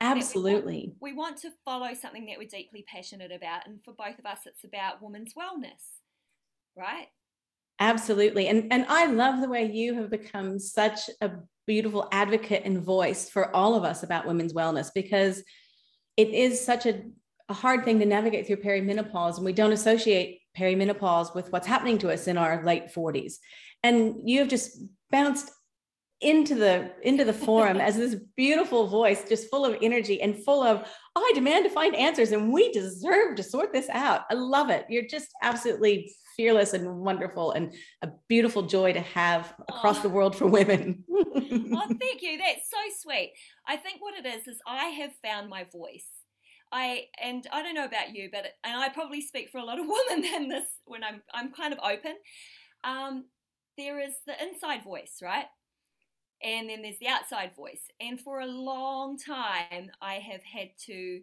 Absolutely. 0.00 0.94
We 1.00 1.12
want, 1.12 1.12
we 1.12 1.12
want 1.12 1.36
to 1.42 1.50
follow 1.64 1.94
something 1.94 2.26
that 2.26 2.38
we're 2.38 2.48
deeply 2.48 2.84
passionate 2.88 3.32
about. 3.32 3.66
And 3.66 3.82
for 3.82 3.92
both 3.92 4.18
of 4.18 4.24
us, 4.24 4.40
it's 4.46 4.64
about 4.64 5.02
women's 5.02 5.34
wellness, 5.34 5.82
right? 6.76 7.08
Absolutely. 7.80 8.48
And 8.48 8.70
and 8.72 8.84
I 8.88 9.06
love 9.06 9.40
the 9.40 9.48
way 9.48 9.70
you 9.70 9.94
have 9.94 10.10
become 10.10 10.58
such 10.58 11.08
a 11.20 11.30
beautiful 11.66 12.08
advocate 12.12 12.62
and 12.64 12.82
voice 12.82 13.30
for 13.30 13.54
all 13.54 13.74
of 13.74 13.84
us 13.84 14.02
about 14.02 14.26
women's 14.26 14.52
wellness 14.52 14.90
because 14.94 15.42
it 16.16 16.28
is 16.28 16.62
such 16.62 16.84
a, 16.84 17.02
a 17.48 17.54
hard 17.54 17.84
thing 17.84 17.98
to 17.98 18.04
navigate 18.04 18.46
through 18.46 18.56
perimenopause 18.56 19.36
and 19.36 19.44
we 19.44 19.52
don't 19.52 19.72
associate 19.72 20.40
perimenopause 20.58 21.34
with 21.34 21.50
what's 21.52 21.66
happening 21.66 21.96
to 21.98 22.10
us 22.10 22.26
in 22.26 22.36
our 22.36 22.64
late 22.64 22.92
40s. 22.92 23.34
And 23.82 24.28
you 24.28 24.40
have 24.40 24.48
just 24.48 24.82
bounced 25.10 25.50
into 26.20 26.54
the 26.54 26.90
into 27.02 27.24
the 27.24 27.32
forum 27.32 27.78
as 27.78 27.96
this 27.96 28.16
beautiful 28.36 28.86
voice 28.86 29.24
just 29.26 29.50
full 29.50 29.64
of 29.64 29.76
energy 29.80 30.20
and 30.20 30.36
full 30.44 30.62
of 30.62 30.86
oh, 31.16 31.20
i 31.20 31.32
demand 31.34 31.64
to 31.64 31.70
find 31.70 31.94
answers 31.96 32.32
and 32.32 32.52
we 32.52 32.70
deserve 32.72 33.34
to 33.34 33.42
sort 33.42 33.72
this 33.72 33.88
out 33.90 34.22
i 34.30 34.34
love 34.34 34.68
it 34.68 34.84
you're 34.90 35.06
just 35.06 35.28
absolutely 35.42 36.12
fearless 36.36 36.74
and 36.74 36.98
wonderful 36.98 37.52
and 37.52 37.74
a 38.02 38.08
beautiful 38.28 38.62
joy 38.62 38.92
to 38.92 39.00
have 39.00 39.54
across 39.68 39.98
oh. 40.00 40.02
the 40.02 40.08
world 40.10 40.36
for 40.36 40.46
women 40.46 41.02
oh 41.10 41.86
thank 42.00 42.20
you 42.20 42.36
that's 42.36 42.68
so 42.70 42.78
sweet 43.00 43.32
i 43.66 43.76
think 43.76 44.00
what 44.00 44.14
it 44.14 44.26
is 44.26 44.46
is 44.46 44.58
i 44.66 44.86
have 44.86 45.12
found 45.22 45.48
my 45.48 45.64
voice 45.72 46.06
I 46.72 47.06
and 47.20 47.44
I 47.52 47.62
don't 47.62 47.74
know 47.74 47.84
about 47.84 48.14
you, 48.14 48.28
but 48.30 48.44
and 48.62 48.76
I 48.76 48.90
probably 48.90 49.20
speak 49.20 49.50
for 49.50 49.58
a 49.58 49.64
lot 49.64 49.80
of 49.80 49.86
women 50.08 50.24
in 50.24 50.48
this 50.48 50.66
when 50.84 51.02
I'm 51.02 51.20
I'm 51.34 51.52
kind 51.52 51.72
of 51.72 51.80
open. 51.80 52.14
Um, 52.84 53.24
there 53.76 53.98
is 53.98 54.14
the 54.26 54.40
inside 54.40 54.84
voice, 54.84 55.18
right? 55.22 55.46
And 56.42 56.68
then 56.68 56.82
there's 56.82 56.98
the 56.98 57.08
outside 57.08 57.54
voice. 57.54 57.82
And 58.00 58.20
for 58.20 58.40
a 58.40 58.46
long 58.46 59.18
time, 59.18 59.90
I 60.00 60.14
have 60.14 60.42
had 60.42 60.70
to 60.86 61.20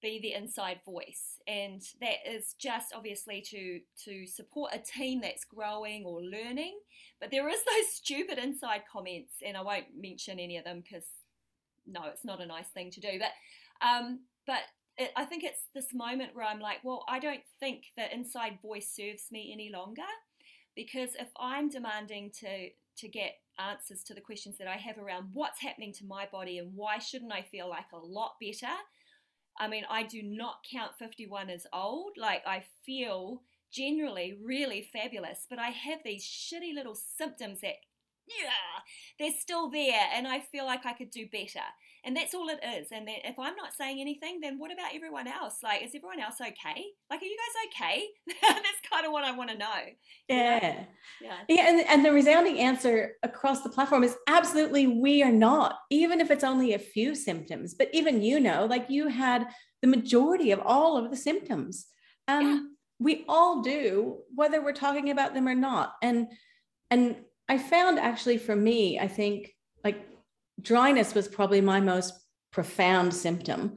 be 0.00 0.20
the 0.20 0.32
inside 0.34 0.80
voice, 0.84 1.38
and 1.46 1.82
that 2.00 2.18
is 2.26 2.54
just 2.58 2.92
obviously 2.94 3.40
to 3.40 3.80
to 4.04 4.26
support 4.26 4.72
a 4.72 4.78
team 4.78 5.20
that's 5.20 5.44
growing 5.44 6.04
or 6.04 6.22
learning. 6.22 6.78
But 7.20 7.30
there 7.30 7.48
is 7.48 7.60
those 7.66 7.92
stupid 7.92 8.38
inside 8.38 8.82
comments, 8.90 9.34
and 9.44 9.56
I 9.56 9.62
won't 9.62 9.86
mention 9.96 10.38
any 10.38 10.56
of 10.56 10.64
them 10.64 10.82
because 10.82 11.06
no, 11.86 12.02
it's 12.06 12.24
not 12.24 12.40
a 12.40 12.46
nice 12.46 12.68
thing 12.68 12.90
to 12.92 13.00
do. 13.00 13.18
But 13.18 13.86
um, 13.86 14.20
but 14.46 14.60
it, 14.96 15.12
I 15.16 15.24
think 15.24 15.44
it's 15.44 15.62
this 15.74 15.94
moment 15.94 16.34
where 16.34 16.46
I'm 16.46 16.60
like, 16.60 16.78
well, 16.84 17.04
I 17.08 17.18
don't 17.18 17.42
think 17.60 17.84
the 17.96 18.12
inside 18.12 18.58
voice 18.62 18.88
serves 18.94 19.30
me 19.30 19.50
any 19.52 19.70
longer 19.70 20.02
because 20.76 21.10
if 21.18 21.28
I'm 21.38 21.68
demanding 21.68 22.30
to 22.40 22.68
to 22.98 23.08
get 23.08 23.36
answers 23.58 24.02
to 24.04 24.14
the 24.14 24.20
questions 24.20 24.58
that 24.58 24.68
I 24.68 24.76
have 24.76 24.98
around 24.98 25.30
what's 25.32 25.60
happening 25.60 25.92
to 25.94 26.06
my 26.06 26.26
body 26.30 26.58
and 26.58 26.72
why 26.74 26.98
shouldn't 26.98 27.32
I 27.32 27.42
feel 27.42 27.68
like 27.68 27.92
a 27.92 27.98
lot 27.98 28.34
better. 28.40 28.72
I 29.58 29.68
mean, 29.68 29.84
I 29.90 30.04
do 30.04 30.22
not 30.22 30.64
count 30.70 30.92
51 30.98 31.50
as 31.50 31.66
old. 31.72 32.12
Like, 32.16 32.42
I 32.46 32.64
feel 32.86 33.42
generally 33.72 34.38
really 34.42 34.88
fabulous, 34.92 35.46
but 35.50 35.58
I 35.58 35.68
have 35.68 35.98
these 36.04 36.24
shitty 36.24 36.74
little 36.74 36.94
symptoms 36.94 37.60
that, 37.60 37.74
yeah, 38.40 38.82
they're 39.18 39.38
still 39.38 39.70
there, 39.70 40.08
and 40.14 40.26
I 40.26 40.40
feel 40.40 40.64
like 40.64 40.86
I 40.86 40.92
could 40.92 41.10
do 41.10 41.26
better. 41.30 41.64
And 42.04 42.16
that's 42.16 42.34
all 42.34 42.48
it 42.48 42.60
is 42.78 42.88
and 42.92 43.06
then 43.06 43.16
if 43.24 43.38
i'm 43.38 43.56
not 43.56 43.74
saying 43.74 44.00
anything 44.00 44.40
then 44.40 44.58
what 44.58 44.72
about 44.72 44.94
everyone 44.94 45.26
else? 45.26 45.58
Like 45.62 45.82
is 45.82 45.94
everyone 45.94 46.20
else 46.20 46.36
okay? 46.40 46.84
Like 47.10 47.20
are 47.20 47.24
you 47.24 47.36
guys 47.36 47.82
okay? 47.84 48.06
That's 48.42 48.90
kind 48.90 49.04
of 49.04 49.12
what 49.12 49.24
i 49.24 49.32
want 49.32 49.50
to 49.50 49.58
know? 49.58 49.66
Yeah. 50.28 50.84
Yeah. 51.20 51.36
Yeah 51.48 51.68
and, 51.68 51.80
and 51.86 52.04
the 52.04 52.12
resounding 52.12 52.58
answer 52.60 53.16
across 53.22 53.62
the 53.62 53.68
platform 53.68 54.04
is 54.04 54.16
absolutely 54.26 54.86
we 54.86 55.22
are 55.22 55.32
not 55.32 55.80
even 55.90 56.20
if 56.20 56.30
it's 56.30 56.44
only 56.44 56.74
a 56.74 56.78
few 56.78 57.14
symptoms. 57.14 57.74
But 57.74 57.90
even 57.92 58.22
you 58.22 58.40
know 58.40 58.66
like 58.66 58.88
you 58.88 59.08
had 59.08 59.48
the 59.82 59.88
majority 59.88 60.52
of 60.52 60.60
all 60.60 60.96
of 60.96 61.10
the 61.10 61.16
symptoms. 61.16 61.86
Um 62.26 62.46
yeah. 62.46 62.60
we 63.00 63.24
all 63.28 63.60
do 63.62 64.18
whether 64.34 64.62
we're 64.62 64.72
talking 64.72 65.10
about 65.10 65.34
them 65.34 65.48
or 65.48 65.54
not. 65.54 65.94
And 66.02 66.28
and 66.90 67.16
i 67.48 67.58
found 67.58 67.98
actually 67.98 68.38
for 68.38 68.54
me 68.54 68.98
i 68.98 69.08
think 69.08 69.54
like 69.84 70.08
dryness 70.60 71.14
was 71.14 71.28
probably 71.28 71.60
my 71.60 71.80
most 71.80 72.14
profound 72.50 73.14
symptom. 73.14 73.76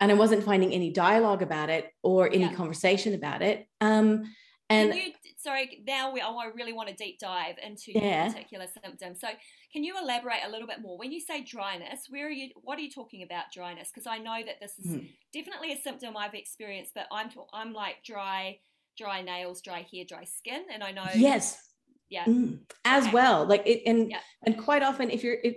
And 0.00 0.10
I 0.10 0.14
wasn't 0.14 0.44
finding 0.44 0.72
any 0.72 0.90
dialogue 0.90 1.42
about 1.42 1.68
it 1.68 1.90
or 2.02 2.26
any 2.26 2.44
yeah. 2.44 2.54
conversation 2.54 3.14
about 3.14 3.42
it. 3.42 3.66
Um, 3.80 4.24
and 4.70 4.94
you, 4.94 5.12
sorry, 5.36 5.82
now 5.86 6.12
we, 6.12 6.22
oh, 6.22 6.38
I 6.38 6.46
really 6.46 6.72
want 6.72 6.88
to 6.88 6.94
deep 6.94 7.18
dive 7.18 7.56
into 7.62 7.92
yeah. 7.92 8.24
your 8.24 8.32
particular 8.32 8.66
symptom. 8.82 9.14
So, 9.14 9.28
can 9.72 9.82
you 9.84 9.98
elaborate 10.00 10.40
a 10.46 10.50
little 10.50 10.68
bit 10.68 10.80
more? 10.80 10.96
When 10.96 11.12
you 11.12 11.20
say 11.20 11.42
dryness, 11.42 12.06
where 12.08 12.28
are 12.28 12.30
you? 12.30 12.50
What 12.62 12.78
are 12.78 12.82
you 12.82 12.90
talking 12.90 13.24
about 13.24 13.46
dryness? 13.52 13.90
Because 13.92 14.06
I 14.06 14.18
know 14.18 14.38
that 14.46 14.60
this 14.60 14.78
is 14.78 14.92
mm. 14.92 15.08
definitely 15.34 15.72
a 15.72 15.76
symptom 15.76 16.16
I've 16.16 16.34
experienced, 16.34 16.92
but 16.94 17.06
I'm 17.10 17.30
I'm 17.52 17.72
like 17.72 17.96
dry, 18.04 18.58
dry 18.96 19.22
nails, 19.22 19.60
dry 19.60 19.84
hair, 19.92 20.04
dry 20.08 20.24
skin, 20.24 20.62
and 20.72 20.84
I 20.84 20.92
know 20.92 21.04
yes, 21.16 21.69
yeah 22.10 22.24
mm, 22.24 22.58
as 22.84 23.04
okay. 23.04 23.12
well 23.14 23.46
like 23.46 23.62
it 23.66 23.82
and 23.86 24.10
yeah. 24.10 24.18
and 24.44 24.58
quite 24.58 24.82
often 24.82 25.10
if 25.10 25.22
you're 25.22 25.38
if 25.42 25.56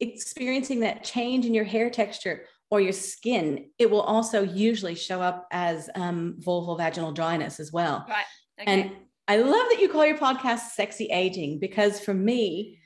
experiencing 0.00 0.80
that 0.80 1.02
change 1.02 1.46
in 1.46 1.54
your 1.54 1.64
hair 1.64 1.90
texture 1.90 2.44
or 2.70 2.80
your 2.80 2.92
skin 2.92 3.70
it 3.78 3.90
will 3.90 4.02
also 4.02 4.42
usually 4.42 4.94
show 4.94 5.20
up 5.20 5.46
as 5.50 5.90
um, 5.96 6.36
vulval 6.40 6.78
vaginal 6.78 7.12
dryness 7.12 7.58
as 7.58 7.72
well 7.72 8.04
right 8.08 8.24
okay. 8.60 8.70
and 8.70 8.92
i 9.26 9.36
love 9.38 9.66
that 9.70 9.80
you 9.80 9.88
call 9.88 10.06
your 10.06 10.18
podcast 10.18 10.70
sexy 10.74 11.06
aging 11.06 11.58
because 11.58 11.98
for 11.98 12.14
me 12.14 12.78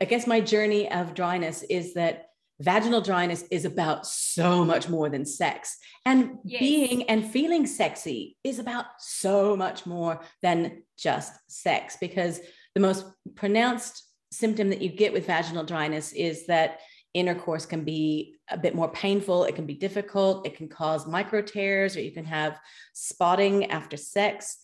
i 0.00 0.04
guess 0.04 0.26
my 0.26 0.40
journey 0.40 0.90
of 0.90 1.14
dryness 1.14 1.62
is 1.64 1.94
that 1.94 2.26
vaginal 2.62 3.00
dryness 3.00 3.44
is 3.50 3.64
about 3.64 4.06
so 4.06 4.64
much 4.64 4.88
more 4.88 5.08
than 5.08 5.24
sex. 5.24 5.76
And 6.06 6.38
yes. 6.44 6.60
being 6.60 7.02
and 7.08 7.30
feeling 7.30 7.66
sexy 7.66 8.36
is 8.44 8.58
about 8.58 8.86
so 8.98 9.56
much 9.56 9.84
more 9.84 10.20
than 10.42 10.82
just 10.96 11.32
sex 11.48 11.96
because 12.00 12.40
the 12.74 12.80
most 12.80 13.04
pronounced 13.34 14.06
symptom 14.30 14.70
that 14.70 14.80
you 14.80 14.88
get 14.88 15.12
with 15.12 15.26
vaginal 15.26 15.64
dryness 15.64 16.12
is 16.12 16.46
that 16.46 16.80
intercourse 17.14 17.66
can 17.66 17.84
be 17.84 18.36
a 18.48 18.56
bit 18.56 18.74
more 18.74 18.90
painful. 18.90 19.44
It 19.44 19.54
can 19.54 19.66
be 19.66 19.74
difficult. 19.74 20.46
It 20.46 20.56
can 20.56 20.68
cause 20.68 21.06
micro 21.06 21.42
tears, 21.42 21.96
or 21.96 22.00
you 22.00 22.12
can 22.12 22.24
have 22.24 22.58
spotting 22.94 23.70
after 23.70 23.96
sex. 23.96 24.58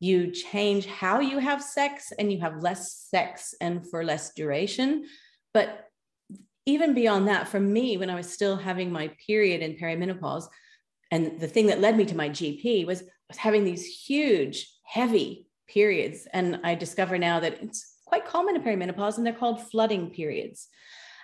You 0.00 0.30
change 0.30 0.86
how 0.86 1.20
you 1.20 1.38
have 1.38 1.62
sex 1.62 2.12
and 2.18 2.30
you 2.30 2.40
have 2.40 2.62
less 2.62 3.06
sex 3.10 3.54
and 3.60 3.88
for 3.88 4.04
less 4.04 4.34
duration. 4.34 5.06
But 5.54 5.85
even 6.66 6.94
beyond 6.94 7.28
that, 7.28 7.48
for 7.48 7.60
me, 7.60 7.96
when 7.96 8.10
I 8.10 8.16
was 8.16 8.32
still 8.32 8.56
having 8.56 8.90
my 8.90 9.10
period 9.24 9.62
in 9.62 9.76
perimenopause, 9.76 10.48
and 11.10 11.40
the 11.40 11.46
thing 11.46 11.68
that 11.68 11.80
led 11.80 11.96
me 11.96 12.04
to 12.06 12.16
my 12.16 12.28
GP 12.28 12.86
was, 12.86 13.04
was 13.28 13.38
having 13.38 13.64
these 13.64 13.86
huge, 13.86 14.68
heavy 14.84 15.46
periods. 15.68 16.26
And 16.32 16.60
I 16.64 16.74
discover 16.74 17.16
now 17.16 17.38
that 17.40 17.62
it's 17.62 17.94
quite 18.04 18.26
common 18.26 18.56
in 18.56 18.62
perimenopause, 18.62 19.16
and 19.16 19.24
they're 19.24 19.32
called 19.32 19.70
flooding 19.70 20.10
periods. 20.10 20.68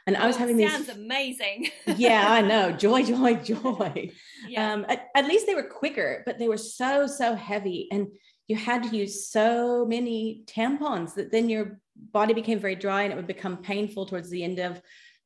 And 0.07 0.17
I 0.17 0.27
was 0.27 0.37
oh, 0.37 0.41
having 0.41 0.57
these. 0.57 0.71
Sounds 0.71 0.89
amazing. 0.89 1.71
yeah, 1.97 2.27
I 2.29 2.41
know. 2.41 2.73
Joy, 2.73 3.03
joy, 3.03 3.35
joy. 3.37 4.11
Yeah. 4.49 4.73
Um, 4.73 4.87
at, 4.89 5.09
at 5.15 5.27
least 5.27 5.47
they 5.47 5.55
were 5.55 5.63
quicker, 5.63 6.23
but 6.27 6.39
they 6.39 6.49
were 6.49 6.57
so, 6.57 7.07
so 7.07 7.35
heavy. 7.35 7.89
And 7.93 8.09
you 8.49 8.57
had 8.57 8.83
to 8.85 8.97
use 8.97 9.29
so 9.29 9.85
many 9.85 10.43
tampons 10.47 11.15
that 11.15 11.31
then 11.31 11.49
your 11.49 11.81
body 11.97 12.35
became 12.35 12.59
very 12.59 12.75
dry 12.75 13.03
and 13.03 13.13
it 13.13 13.17
would 13.17 13.27
become 13.27 13.59
painful 13.59 14.07
towards 14.07 14.29
the 14.29 14.43
end 14.43 14.59
of 14.59 14.81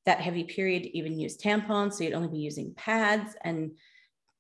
that 0.07 0.21
heavy 0.21 0.45
period 0.45 0.85
to 0.85 0.97
even 0.97 1.19
use 1.19 1.37
tampons. 1.37 1.95
So 1.95 2.05
you'd 2.05 2.15
only 2.15 2.29
be 2.29 2.39
using 2.39 2.75
pads 2.75 3.35
and 3.43 3.73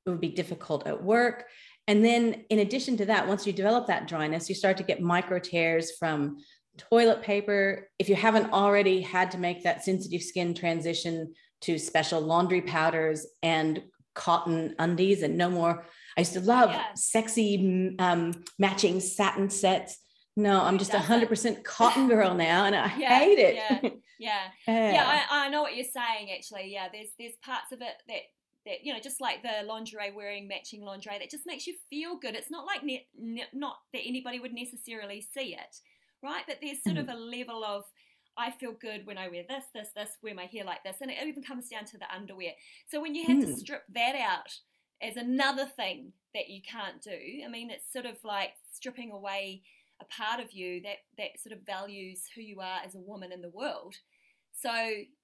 it 0.04 0.11
would 0.11 0.20
be 0.20 0.28
difficult 0.28 0.87
at 0.87 1.02
work. 1.02 1.46
And 1.88 2.04
then, 2.04 2.44
in 2.50 2.61
addition 2.61 2.96
to 2.96 3.06
that, 3.06 3.28
once 3.28 3.46
you 3.46 3.52
develop 3.52 3.87
that 3.87 4.08
dryness, 4.08 4.49
you 4.49 4.54
start 4.54 4.76
to 4.78 4.82
get 4.82 5.00
micro 5.00 5.38
tears 5.38 5.92
from 5.96 6.38
toilet 6.78 7.23
paper. 7.23 7.88
If 7.99 8.08
you 8.08 8.16
haven't 8.16 8.52
already 8.52 9.00
had 9.02 9.30
to 9.32 9.38
make 9.38 9.62
that 9.62 9.85
sensitive 9.85 10.23
skin 10.23 10.54
transition 10.54 11.35
to 11.62 11.78
special 11.78 12.20
laundry 12.20 12.61
powders 12.61 13.26
and 13.42 13.82
cotton 14.14 14.75
undies 14.78 15.23
and 15.23 15.37
no 15.37 15.49
more. 15.50 15.85
I 16.16 16.23
used 16.23 16.32
to 16.32 16.40
love 16.40 16.70
yeah. 16.70 16.87
sexy 16.94 17.94
um, 17.99 18.32
matching 18.58 19.00
satin 19.00 19.50
sets. 19.50 19.99
No, 20.37 20.62
I'm 20.62 20.78
just 20.78 20.94
a 20.94 20.99
hundred 20.99 21.28
percent 21.28 21.64
cotton 21.64 22.08
girl 22.08 22.35
now, 22.35 22.64
and 22.64 22.75
I 22.75 22.94
yeah, 22.99 23.18
hate 23.18 23.38
it. 23.38 23.54
Yeah, 23.54 23.90
yeah, 24.18 24.49
yeah. 24.66 24.92
yeah 24.92 25.25
I, 25.30 25.46
I, 25.46 25.49
know 25.49 25.62
what 25.62 25.76
you're 25.76 25.85
saying. 25.85 26.30
Actually, 26.35 26.73
yeah. 26.73 26.88
There's 26.92 27.11
there's 27.18 27.35
parts 27.42 27.73
of 27.73 27.80
it 27.80 28.02
that 28.08 28.23
that 28.66 28.85
you 28.85 28.92
know, 28.92 29.00
just 29.00 29.20
like 29.20 29.42
the 29.42 29.66
lingerie 29.66 30.12
wearing 30.12 30.49
matching 30.49 30.82
lingerie, 30.82 31.18
that 31.18 31.30
just 31.30 31.46
makes 31.46 31.66
you 31.66 31.75
feel 31.88 32.16
good. 32.16 32.35
It's 32.35 32.50
not 32.50 32.66
like 32.66 32.82
ne- 32.82 33.06
ne- 33.18 33.49
not 33.52 33.78
that 33.92 34.02
anybody 34.04 34.40
would 34.40 34.52
necessarily 34.52 35.20
see 35.20 35.54
it, 35.54 35.76
right? 36.23 36.44
But 36.46 36.58
there's 36.61 36.82
sort 36.82 36.96
mm. 36.96 37.00
of 37.00 37.08
a 37.08 37.14
level 37.14 37.64
of 37.64 37.85
I 38.37 38.50
feel 38.50 38.73
good 38.73 39.06
when 39.06 39.16
I 39.16 39.28
wear 39.28 39.44
this, 39.49 39.64
this, 39.75 39.88
this, 39.96 40.18
wear 40.23 40.35
my 40.35 40.44
hair 40.44 40.64
like 40.64 40.85
this, 40.85 40.99
and 41.00 41.11
it 41.11 41.16
even 41.26 41.42
comes 41.42 41.68
down 41.68 41.87
to 41.87 41.99
the 41.99 42.12
underwear. 42.14 42.52
So 42.87 43.00
when 43.00 43.14
you 43.14 43.25
have 43.26 43.38
mm. 43.38 43.46
to 43.46 43.56
strip 43.56 43.85
that 43.94 44.14
out 44.14 44.52
as 45.02 45.16
another 45.16 45.66
thing 45.66 46.12
that 46.35 46.49
you 46.49 46.61
can't 46.61 47.00
do, 47.00 47.18
I 47.44 47.49
mean, 47.49 47.70
it's 47.70 47.90
sort 47.90 48.04
of 48.04 48.16
like 48.25 48.50
stripping 48.73 49.11
away 49.11 49.62
a 50.00 50.05
part 50.07 50.41
of 50.41 50.53
you 50.53 50.83
that 50.83 50.97
that 51.19 51.41
sort 51.41 51.53
of 51.53 51.65
values 51.65 52.23
who 52.35 52.43
you 52.43 52.61
are 52.61 52.81
as 52.85 52.95
a 52.95 53.00
woman 53.00 53.33
in 53.33 53.43
the 53.43 53.50
world. 53.50 53.95
So 54.53 54.71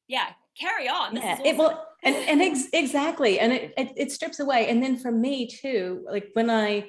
yeah, 0.08 0.28
carry 0.58 0.88
on. 0.88 1.16
yeah, 1.16 1.32
awesome. 1.32 1.46
it 1.46 1.56
will, 1.56 1.82
and, 2.02 2.14
and 2.14 2.42
ex- 2.42 2.68
exactly, 2.72 3.38
and 3.38 3.52
it, 3.52 3.72
it, 3.76 3.92
it 3.96 4.12
strips 4.12 4.40
away. 4.40 4.68
And 4.68 4.82
then 4.82 4.96
for 4.96 5.10
me 5.10 5.46
too, 5.46 6.04
like 6.10 6.28
when 6.34 6.50
I, 6.50 6.88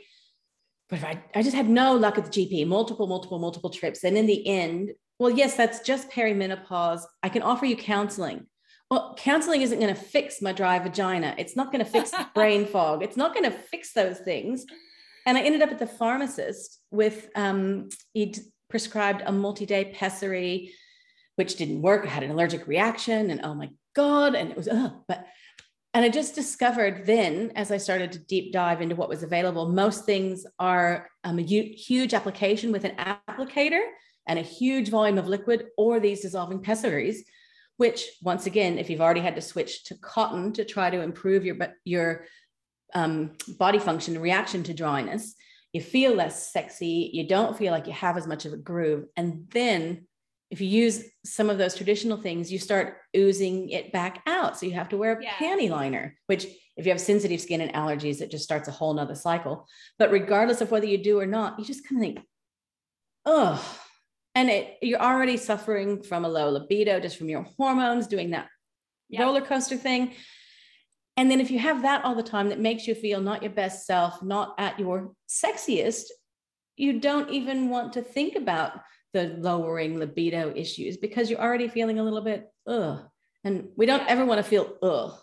but 0.89 1.03
I, 1.03 1.23
I 1.33 1.41
just 1.41 1.55
had 1.55 1.69
no 1.69 1.95
luck 1.95 2.17
at 2.17 2.25
the 2.25 2.31
GP, 2.31 2.67
multiple, 2.67 3.07
multiple, 3.07 3.39
multiple 3.39 3.69
trips, 3.69 4.03
and 4.03 4.17
in 4.17 4.25
the 4.25 4.45
end, 4.47 4.91
well, 5.19 5.29
yes, 5.29 5.55
that's 5.55 5.79
just 5.81 6.09
perimenopause. 6.09 7.01
I 7.21 7.29
can 7.29 7.43
offer 7.43 7.65
you 7.65 7.77
counseling. 7.77 8.47
Well, 8.91 9.15
counseling 9.17 9.61
isn't 9.61 9.79
going 9.79 9.93
to 9.93 9.99
fix 9.99 10.41
my 10.41 10.51
dry 10.51 10.77
vagina. 10.79 11.33
It's 11.37 11.55
not 11.55 11.71
going 11.71 11.83
to 11.83 11.89
fix 11.89 12.11
brain 12.35 12.65
fog. 12.65 13.03
It's 13.03 13.17
not 13.17 13.33
going 13.33 13.49
to 13.49 13.57
fix 13.57 13.93
those 13.93 14.19
things. 14.19 14.65
And 15.25 15.37
I 15.37 15.41
ended 15.41 15.61
up 15.61 15.71
at 15.71 15.79
the 15.79 15.87
pharmacist 15.87 16.79
with, 16.91 17.29
um, 17.35 17.89
he'd 18.13 18.39
prescribed 18.69 19.23
a 19.25 19.31
multi 19.31 19.65
day 19.65 19.93
pessary, 19.93 20.73
which 21.35 21.55
didn't 21.55 21.81
work. 21.81 22.05
I 22.05 22.09
had 22.09 22.23
an 22.23 22.31
allergic 22.31 22.67
reaction, 22.67 23.29
and 23.29 23.41
oh 23.43 23.53
my 23.53 23.69
God. 23.95 24.35
And 24.35 24.51
it 24.51 24.57
was, 24.57 24.67
uh, 24.67 24.89
but, 25.07 25.25
and 25.93 26.03
I 26.03 26.09
just 26.09 26.35
discovered 26.35 27.05
then, 27.05 27.51
as 27.55 27.71
I 27.71 27.77
started 27.77 28.11
to 28.13 28.19
deep 28.19 28.51
dive 28.51 28.81
into 28.81 28.95
what 28.95 29.09
was 29.09 29.23
available, 29.23 29.69
most 29.69 30.05
things 30.05 30.45
are 30.59 31.09
um, 31.23 31.39
a 31.39 31.43
huge 31.43 32.13
application 32.13 32.71
with 32.71 32.83
an 32.83 32.95
applicator 32.97 33.81
and 34.27 34.39
a 34.39 34.43
huge 34.43 34.89
volume 34.89 35.17
of 35.17 35.27
liquid 35.27 35.67
or 35.77 35.99
these 35.99 36.21
dissolving 36.21 36.61
pessaries 36.61 37.23
which 37.77 38.05
once 38.21 38.45
again 38.45 38.77
if 38.77 38.89
you've 38.89 39.01
already 39.01 39.21
had 39.21 39.35
to 39.35 39.41
switch 39.41 39.83
to 39.85 39.95
cotton 39.95 40.53
to 40.53 40.63
try 40.63 40.89
to 40.89 41.01
improve 41.01 41.45
your 41.45 41.57
your 41.83 42.25
um, 42.93 43.31
body 43.59 43.79
function 43.79 44.19
reaction 44.19 44.63
to 44.63 44.73
dryness. 44.73 45.35
You 45.71 45.81
feel 45.81 46.13
less 46.13 46.51
sexy. 46.51 47.09
You 47.13 47.27
don't 47.27 47.57
feel 47.57 47.71
like 47.71 47.87
you 47.87 47.93
have 47.93 48.17
as 48.17 48.27
much 48.27 48.45
of 48.45 48.53
a 48.53 48.57
groove. 48.57 49.05
And 49.17 49.47
then 49.51 50.05
if 50.51 50.61
you 50.61 50.67
use 50.67 51.03
some 51.25 51.49
of 51.49 51.57
those 51.57 51.73
traditional 51.73 52.15
things 52.15 52.51
you 52.51 52.59
start 52.59 52.97
oozing 53.17 53.69
it 53.69 53.91
back 53.91 54.21
out. 54.27 54.55
So 54.55 54.67
you 54.67 54.73
have 54.73 54.89
to 54.89 54.97
wear 54.97 55.17
a 55.17 55.23
yeah. 55.23 55.31
panty 55.31 55.67
liner 55.67 56.15
which 56.27 56.45
if 56.77 56.85
you 56.85 56.91
have 56.91 57.01
sensitive 57.01 57.41
skin 57.41 57.61
and 57.61 57.73
allergies 57.73 58.21
it 58.21 58.29
just 58.29 58.43
starts 58.43 58.67
a 58.67 58.71
whole 58.71 58.93
nother 58.93 59.15
cycle. 59.15 59.67
But 59.97 60.11
regardless 60.11 60.61
of 60.61 60.69
whether 60.69 60.85
you 60.85 60.99
do 60.99 61.19
or 61.19 61.25
not 61.25 61.57
you 61.57 61.65
just 61.65 61.87
kind 61.87 61.99
of 61.99 62.05
think 62.05 62.27
oh 63.25 63.77
and 64.35 64.49
it 64.51 64.77
you're 64.83 65.01
already 65.01 65.37
suffering 65.37 66.03
from 66.03 66.23
a 66.23 66.29
low 66.29 66.51
libido 66.51 66.99
just 66.99 67.17
from 67.17 67.29
your 67.29 67.47
hormones 67.57 68.05
doing 68.05 68.31
that 68.31 68.47
yep. 69.09 69.21
roller 69.21 69.41
coaster 69.41 69.77
thing 69.77 70.13
and 71.17 71.29
then 71.29 71.39
if 71.39 71.51
you 71.51 71.59
have 71.59 71.81
that 71.81 72.03
all 72.03 72.15
the 72.15 72.23
time 72.23 72.49
that 72.49 72.59
makes 72.59 72.87
you 72.87 72.95
feel 72.95 73.21
not 73.21 73.43
your 73.43 73.51
best 73.51 73.85
self 73.85 74.21
not 74.23 74.55
at 74.57 74.79
your 74.79 75.13
sexiest 75.27 76.05
you 76.75 76.99
don't 76.99 77.29
even 77.29 77.69
want 77.69 77.93
to 77.93 78.01
think 78.01 78.35
about 78.35 78.79
the 79.13 79.35
lowering 79.37 79.99
libido 79.99 80.51
issues 80.55 80.97
because 80.97 81.29
you're 81.29 81.41
already 81.41 81.67
feeling 81.67 81.99
a 81.99 82.03
little 82.03 82.21
bit 82.21 82.51
ugh 82.67 82.99
and 83.43 83.67
we 83.75 83.85
don't 83.85 84.01
yeah. 84.01 84.09
ever 84.09 84.25
want 84.25 84.39
to 84.39 84.43
feel 84.43 84.75
ugh 84.81 85.17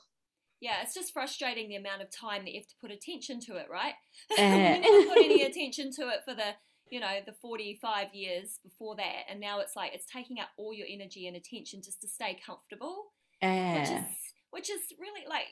yeah, 0.63 0.83
it's 0.83 0.93
just 0.93 1.15
frustrating 1.15 1.71
the 1.71 1.77
amount 1.77 2.03
of 2.03 2.11
time 2.11 2.45
that 2.45 2.53
you 2.53 2.61
have 2.61 2.69
to 2.69 2.75
put 2.83 2.91
attention 2.91 3.41
to 3.47 3.57
it, 3.57 3.69
right? 3.71 3.95
Uh, 4.39 4.43
you 4.43 4.81
never 4.83 5.09
put 5.09 5.25
any 5.25 5.43
attention 5.45 5.91
to 5.93 6.09
it 6.11 6.21
for 6.27 6.35
the 6.35 6.53
you 6.91 7.01
know 7.01 7.19
the 7.25 7.33
45 7.33 8.09
years 8.15 8.59
before 8.63 8.97
that 8.97 9.23
and 9.31 9.41
now 9.41 9.61
it's 9.61 9.77
like 9.77 9.93
it's 9.95 10.07
taking 10.07 10.41
up 10.41 10.49
all 10.59 10.75
your 10.75 10.87
energy 10.91 11.29
and 11.29 11.37
attention 11.37 11.81
just 11.83 12.01
to 12.01 12.09
stay 12.09 12.39
comfortable 12.45 13.13
uh. 13.43 13.79
which 13.79 13.89
is 13.89 14.05
which 14.51 14.71
is 14.71 14.81
really 14.99 15.25
like 15.29 15.47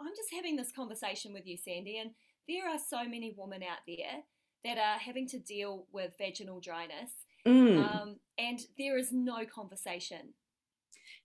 i'm 0.00 0.14
just 0.16 0.32
having 0.32 0.56
this 0.56 0.72
conversation 0.72 1.32
with 1.32 1.46
you 1.46 1.56
sandy 1.56 1.98
and 1.98 2.10
there 2.48 2.68
are 2.68 2.78
so 2.78 3.04
many 3.04 3.34
women 3.36 3.62
out 3.62 3.78
there 3.86 4.22
that 4.64 4.78
are 4.78 4.98
having 4.98 5.26
to 5.28 5.38
deal 5.38 5.86
with 5.92 6.12
vaginal 6.18 6.60
dryness 6.60 7.10
mm. 7.46 7.78
um, 7.78 8.16
and 8.38 8.60
there 8.78 8.98
is 8.98 9.12
no 9.12 9.44
conversation 9.52 10.32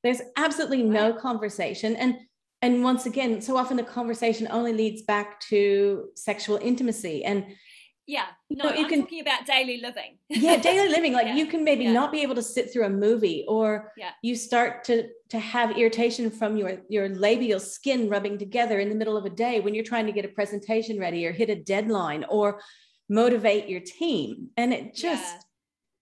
there's 0.03 0.21
absolutely 0.37 0.83
no 0.83 1.13
conversation 1.13 1.95
and 1.95 2.15
and 2.61 2.83
once 2.83 3.05
again 3.05 3.41
so 3.41 3.57
often 3.57 3.77
the 3.77 3.83
conversation 3.83 4.47
only 4.51 4.73
leads 4.73 5.01
back 5.03 5.39
to 5.39 6.05
sexual 6.15 6.57
intimacy 6.57 7.23
and 7.23 7.45
yeah, 8.07 8.25
no, 8.49 8.71
you 8.73 8.83
I'm 8.83 8.89
can, 8.89 9.01
talking 9.01 9.21
about 9.21 9.45
daily 9.45 9.79
living. 9.79 10.17
yeah, 10.29 10.57
daily 10.57 10.89
living. 10.89 11.13
Like 11.13 11.27
yeah. 11.27 11.35
you 11.35 11.45
can 11.45 11.63
maybe 11.63 11.83
yeah. 11.85 11.93
not 11.93 12.11
be 12.11 12.21
able 12.21 12.35
to 12.35 12.41
sit 12.41 12.71
through 12.71 12.85
a 12.85 12.89
movie, 12.89 13.45
or 13.47 13.91
yeah. 13.95 14.11
you 14.21 14.35
start 14.35 14.83
to 14.85 15.07
to 15.29 15.39
have 15.39 15.77
irritation 15.77 16.31
from 16.31 16.57
your 16.57 16.81
your 16.89 17.09
labial 17.09 17.59
skin 17.59 18.09
rubbing 18.09 18.37
together 18.37 18.79
in 18.79 18.89
the 18.89 18.95
middle 18.95 19.17
of 19.17 19.25
a 19.25 19.29
day 19.29 19.59
when 19.59 19.75
you're 19.75 19.83
trying 19.83 20.07
to 20.07 20.11
get 20.11 20.25
a 20.25 20.29
presentation 20.29 20.99
ready, 20.99 21.25
or 21.25 21.31
hit 21.31 21.49
a 21.49 21.55
deadline, 21.55 22.25
or 22.29 22.61
motivate 23.07 23.69
your 23.69 23.81
team. 23.81 24.49
And 24.57 24.73
it 24.73 24.95
just 24.95 25.45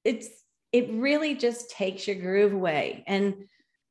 it's 0.06 0.30
it 0.72 0.90
really 0.92 1.36
just 1.36 1.70
takes 1.70 2.08
your 2.08 2.16
groove 2.16 2.54
away. 2.54 3.04
And 3.08 3.36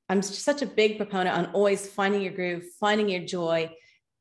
I'm 0.08 0.22
such 0.22 0.62
a 0.62 0.66
big 0.66 0.96
proponent 0.96 1.36
on 1.36 1.46
always 1.52 1.86
finding 1.86 2.22
your 2.22 2.32
groove, 2.32 2.64
finding 2.80 3.10
your 3.10 3.24
joy, 3.24 3.70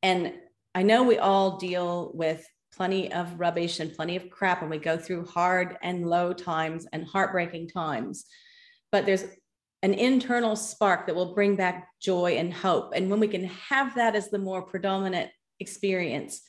and 0.02 0.34
I 0.74 0.82
know 0.82 1.02
we 1.02 1.18
all 1.18 1.56
deal 1.56 2.12
with 2.14 2.46
plenty 2.74 3.12
of 3.12 3.38
rubbish 3.38 3.80
and 3.80 3.94
plenty 3.94 4.16
of 4.16 4.30
crap 4.30 4.62
and 4.62 4.70
we 4.70 4.78
go 4.78 4.96
through 4.96 5.26
hard 5.26 5.76
and 5.82 6.08
low 6.08 6.32
times 6.32 6.86
and 6.92 7.06
heartbreaking 7.06 7.68
times. 7.68 8.24
But 8.92 9.06
there's 9.06 9.24
an 9.82 9.94
internal 9.94 10.56
spark 10.56 11.06
that 11.06 11.14
will 11.14 11.34
bring 11.34 11.56
back 11.56 11.88
joy 12.00 12.32
and 12.32 12.52
hope. 12.52 12.92
And 12.94 13.10
when 13.10 13.20
we 13.20 13.28
can 13.28 13.44
have 13.44 13.94
that 13.94 14.16
as 14.16 14.30
the 14.30 14.38
more 14.38 14.62
predominant 14.62 15.30
experience 15.60 16.42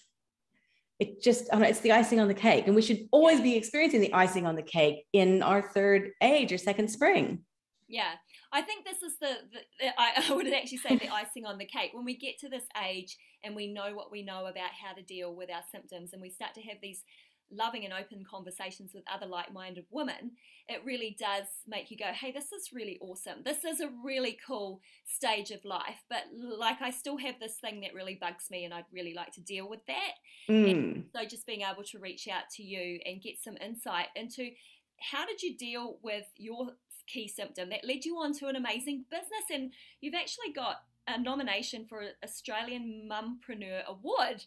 it 0.99 1.21
just 1.21 1.51
know, 1.53 1.62
it's 1.62 1.79
the 1.79 1.93
icing 1.93 2.19
on 2.19 2.27
the 2.27 2.34
cake. 2.34 2.67
And 2.67 2.75
we 2.75 2.82
should 2.82 3.08
always 3.12 3.39
be 3.39 3.55
experiencing 3.55 4.01
the 4.01 4.13
icing 4.13 4.45
on 4.45 4.55
the 4.55 4.62
cake 4.62 5.05
in 5.13 5.41
our 5.41 5.62
third 5.62 6.12
age 6.21 6.51
or 6.51 6.58
second 6.58 6.89
spring. 6.89 7.39
Yeah 7.88 8.15
I 8.52 8.62
think 8.62 8.86
this 8.86 9.04
is 9.04 9.18
the, 9.20 9.36
the, 9.52 9.60
the 9.80 10.02
I, 10.02 10.24
I, 10.30 10.34
would 10.34 10.52
actually 10.54 10.80
say 10.80 10.98
the 10.98 11.10
icing 11.14 11.46
on 11.46 11.58
the 11.58 11.66
cake. 11.66 11.92
When 11.94 12.06
we 12.06 12.18
get 12.18 12.38
to 12.40 12.50
this 12.50 12.66
age 12.84 13.18
and 13.44 13.56
we 13.56 13.68
know 13.68 13.94
what 13.94 14.12
we 14.12 14.24
know 14.24 14.46
about 14.46 14.72
how 14.84 14.94
to 14.94 15.02
deal 15.02 15.36
with 15.36 15.50
our 15.50 15.64
symptoms 15.72 16.14
and 16.14 16.22
we 16.22 16.30
start 16.30 16.54
to 16.56 16.62
have 16.62 16.78
these 16.82 17.04
loving 17.52 17.84
and 17.84 17.94
open 17.94 18.24
conversations 18.30 18.92
with 18.94 19.04
other 19.12 19.26
like 19.26 19.52
minded 19.52 19.86
women, 19.90 20.32
it 20.68 20.82
really 20.86 21.16
does 21.20 21.46
make 21.68 21.90
you 21.90 21.98
go, 21.98 22.12
hey, 22.14 22.32
this 22.32 22.52
is 22.52 22.72
really 22.74 23.00
awesome. 23.02 23.40
This 23.44 23.66
is 23.66 23.80
a 23.80 23.90
really 24.04 24.38
cool 24.46 24.82
stage 25.06 25.52
of 25.52 25.66
life. 25.66 26.04
But 26.10 26.24
like, 26.36 26.82
I 26.82 26.92
still 26.92 27.18
have 27.18 27.40
this 27.40 27.56
thing 27.56 27.82
that 27.82 27.94
really 27.94 28.18
bugs 28.20 28.46
me, 28.52 28.66
and 28.66 28.74
I'd 28.74 28.86
really 28.92 29.14
like 29.14 29.32
to 29.34 29.42
deal 29.42 29.68
with 29.68 29.80
that. 29.88 30.14
Mm. 30.50 31.06
so, 31.16 31.26
just 31.26 31.48
being 31.48 31.62
able 31.62 31.84
to 31.84 32.00
reach 32.00 32.28
out 32.28 32.50
to 32.58 32.64
you 32.64 33.00
and 33.06 33.22
get 33.22 33.36
some 33.44 33.58
insight 33.58 34.08
into 34.16 34.52
how 35.00 35.26
did 35.26 35.42
you 35.42 35.58
deal 35.58 35.98
with 36.04 36.26
your 36.36 36.72
key 37.12 37.28
symptom 37.28 37.69
that 37.69 37.86
led 37.86 38.06
you 38.06 38.17
on 38.17 38.34
to 38.34 38.48
an 38.48 38.56
amazing 38.56 39.06
business. 39.10 39.45
And 39.52 39.74
you've 40.02 40.15
actually 40.15 40.54
got 40.54 40.78
a 41.08 41.19
nomination 41.19 41.86
for 41.86 42.02
an 42.02 42.12
Australian 42.24 43.10
Mumpreneur 43.12 43.86
Award. 43.88 44.43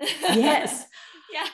Yes. 0.00 0.86
yeah. 1.32 1.46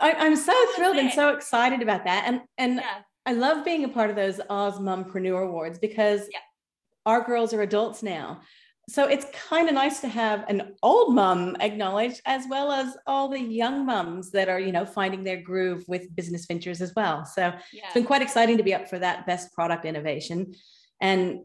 I, 0.00 0.26
am 0.26 0.36
so 0.36 0.54
thrilled 0.74 0.96
and 0.96 1.12
so 1.12 1.30
excited 1.30 1.82
about 1.82 2.04
that. 2.04 2.24
And 2.26 2.42
and 2.58 2.76
yeah. 2.76 3.02
I 3.26 3.32
love 3.32 3.64
being 3.64 3.84
a 3.84 3.88
part 3.88 4.10
of 4.10 4.16
those 4.16 4.38
AusMumpreneur 4.50 5.48
Awards 5.48 5.78
because 5.78 6.28
yeah. 6.32 6.40
our 7.06 7.24
girls 7.24 7.54
are 7.54 7.62
adults 7.62 8.02
now 8.02 8.40
so 8.88 9.06
it's 9.06 9.26
kind 9.48 9.68
of 9.68 9.74
nice 9.74 10.00
to 10.00 10.08
have 10.08 10.44
an 10.48 10.74
old 10.82 11.14
mum 11.14 11.56
acknowledged 11.60 12.20
as 12.26 12.44
well 12.48 12.70
as 12.70 12.96
all 13.06 13.28
the 13.28 13.40
young 13.40 13.86
mums 13.86 14.30
that 14.30 14.48
are 14.48 14.60
you 14.60 14.72
know 14.72 14.84
finding 14.84 15.24
their 15.24 15.40
groove 15.40 15.84
with 15.88 16.14
business 16.14 16.46
ventures 16.46 16.80
as 16.80 16.92
well 16.94 17.24
so 17.24 17.52
yeah. 17.72 17.84
it's 17.84 17.94
been 17.94 18.04
quite 18.04 18.22
exciting 18.22 18.56
to 18.56 18.62
be 18.62 18.74
up 18.74 18.88
for 18.88 18.98
that 18.98 19.26
best 19.26 19.52
product 19.52 19.84
innovation 19.84 20.52
and 21.00 21.40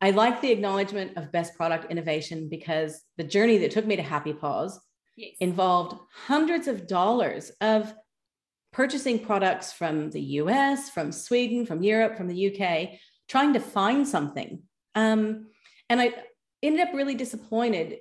i 0.00 0.10
like 0.10 0.40
the 0.40 0.50
acknowledgement 0.50 1.16
of 1.16 1.32
best 1.32 1.54
product 1.56 1.90
innovation 1.90 2.48
because 2.48 3.02
the 3.16 3.24
journey 3.24 3.58
that 3.58 3.70
took 3.70 3.86
me 3.86 3.96
to 3.96 4.02
Happy 4.02 4.32
Pause 4.32 4.80
yes. 5.16 5.34
involved 5.40 5.96
hundreds 6.12 6.68
of 6.68 6.86
dollars 6.86 7.50
of 7.60 7.92
purchasing 8.72 9.18
products 9.18 9.72
from 9.72 10.10
the 10.10 10.20
us 10.20 10.90
from 10.90 11.10
sweden 11.10 11.64
from 11.64 11.82
europe 11.82 12.16
from 12.16 12.28
the 12.28 12.48
uk 12.48 12.90
trying 13.28 13.54
to 13.54 13.60
find 13.60 14.06
something 14.06 14.62
um, 14.94 15.48
and 15.90 16.00
I, 16.00 16.14
ended 16.66 16.86
up 16.86 16.94
really 16.94 17.14
disappointed 17.14 17.98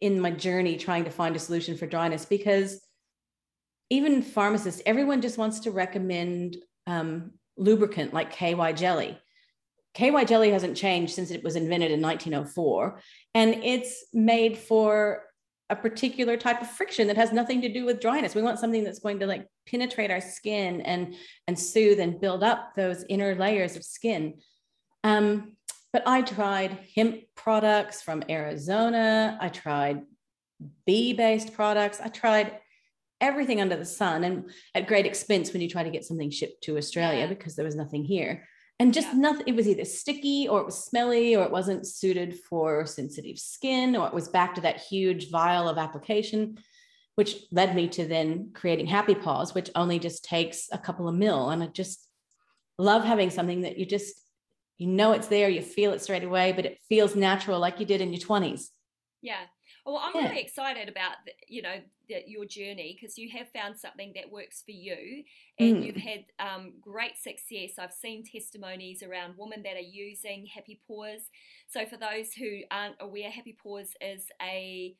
in 0.00 0.20
my 0.20 0.30
journey 0.30 0.76
trying 0.76 1.04
to 1.04 1.10
find 1.10 1.36
a 1.36 1.38
solution 1.38 1.76
for 1.76 1.86
dryness 1.86 2.24
because 2.24 2.80
even 3.90 4.22
pharmacists, 4.22 4.82
everyone 4.86 5.20
just 5.20 5.38
wants 5.38 5.60
to 5.60 5.70
recommend 5.70 6.56
um, 6.86 7.32
lubricant 7.56 8.14
like 8.14 8.32
KY 8.32 8.72
jelly. 8.72 9.18
KY 9.94 10.24
jelly 10.24 10.50
hasn't 10.50 10.76
changed 10.76 11.14
since 11.14 11.30
it 11.30 11.44
was 11.44 11.54
invented 11.54 11.92
in 11.92 12.00
1904, 12.00 13.00
and 13.34 13.54
it's 13.62 14.06
made 14.12 14.58
for 14.58 15.22
a 15.70 15.76
particular 15.76 16.36
type 16.36 16.60
of 16.60 16.70
friction 16.70 17.06
that 17.06 17.16
has 17.16 17.32
nothing 17.32 17.62
to 17.62 17.72
do 17.72 17.84
with 17.84 18.00
dryness. 18.00 18.34
We 18.34 18.42
want 18.42 18.58
something 18.58 18.84
that's 18.84 18.98
going 18.98 19.20
to 19.20 19.26
like 19.26 19.46
penetrate 19.68 20.10
our 20.10 20.20
skin 20.20 20.80
and 20.82 21.14
and 21.46 21.58
soothe 21.58 22.00
and 22.00 22.20
build 22.20 22.42
up 22.42 22.74
those 22.74 23.04
inner 23.08 23.34
layers 23.34 23.76
of 23.76 23.84
skin. 23.84 24.34
Um, 25.04 25.56
but 25.94 26.02
I 26.06 26.22
tried 26.22 26.76
hemp 26.96 27.20
products 27.36 28.02
from 28.02 28.24
Arizona. 28.28 29.38
I 29.40 29.48
tried 29.48 30.02
bee 30.84 31.12
based 31.12 31.54
products. 31.54 32.00
I 32.00 32.08
tried 32.08 32.58
everything 33.20 33.60
under 33.60 33.76
the 33.76 33.84
sun 33.84 34.24
and 34.24 34.50
at 34.74 34.88
great 34.88 35.06
expense 35.06 35.52
when 35.52 35.62
you 35.62 35.68
try 35.68 35.84
to 35.84 35.90
get 35.90 36.04
something 36.04 36.30
shipped 36.30 36.64
to 36.64 36.76
Australia 36.76 37.20
Yeah. 37.20 37.26
because 37.28 37.54
there 37.54 37.64
was 37.64 37.76
nothing 37.76 38.04
here. 38.04 38.48
And 38.80 38.92
just 38.92 39.06
Yeah. 39.12 39.20
nothing, 39.20 39.44
it 39.46 39.54
was 39.54 39.68
either 39.68 39.84
sticky 39.84 40.48
or 40.48 40.58
it 40.58 40.66
was 40.66 40.82
smelly 40.82 41.36
or 41.36 41.44
it 41.44 41.52
wasn't 41.52 41.86
suited 41.86 42.40
for 42.40 42.86
sensitive 42.86 43.38
skin 43.38 43.94
or 43.94 44.08
it 44.08 44.14
was 44.14 44.26
back 44.28 44.56
to 44.56 44.62
that 44.62 44.80
huge 44.80 45.30
vial 45.30 45.68
of 45.68 45.78
application, 45.78 46.58
which 47.14 47.36
led 47.52 47.76
me 47.76 47.86
to 47.90 48.04
then 48.04 48.50
creating 48.52 48.86
Happy 48.86 49.14
Pause, 49.14 49.54
which 49.54 49.70
only 49.76 50.00
just 50.00 50.24
takes 50.24 50.68
a 50.72 50.78
couple 50.78 51.06
of 51.08 51.14
mil. 51.14 51.50
And 51.50 51.62
I 51.62 51.68
just 51.68 52.08
love 52.78 53.04
having 53.04 53.30
something 53.30 53.60
that 53.60 53.78
you 53.78 53.86
just, 53.86 54.22
you 54.78 54.86
know, 54.88 55.12
it's 55.12 55.28
there, 55.28 55.48
you 55.48 55.62
feel 55.62 55.92
it 55.92 56.02
straight 56.02 56.24
away, 56.24 56.52
but 56.52 56.66
it 56.66 56.78
feels 56.88 57.14
natural 57.16 57.58
like 57.60 57.80
you 57.80 57.86
did 57.86 58.00
in 58.00 58.12
your 58.12 58.20
20s. 58.20 58.70
Yeah. 59.22 59.46
Well, 59.86 59.98
I'm 59.98 60.14
Yeah. 60.14 60.28
really 60.28 60.40
excited 60.42 60.88
about 60.88 61.16
you 61.48 61.62
know 61.62 61.82
the, 62.08 62.22
your 62.26 62.44
journey 62.44 62.94
because 62.98 63.16
you 63.16 63.30
have 63.30 63.48
found 63.50 63.78
something 63.78 64.12
that 64.14 64.30
works 64.30 64.62
for 64.62 64.72
you, 64.72 65.24
and 65.58 65.76
Mm. 65.76 65.82
you've 65.82 65.96
had 65.96 66.24
um, 66.38 66.74
great 66.80 67.16
success. 67.16 67.78
I've 67.78 67.92
seen 67.92 68.24
testimonies 68.24 69.02
around 69.02 69.36
women 69.38 69.62
that 69.62 69.76
are 69.76 69.80
using 69.80 70.46
Happy 70.46 70.80
Pause. 70.86 71.30
So 71.68 71.86
for 71.86 71.96
those 71.96 72.32
who 72.34 72.60
aren't 72.70 72.96
aware, 73.00 73.30
Happy 73.30 73.52
Pause 73.54 73.94
is 74.00 74.26
a 74.42 74.94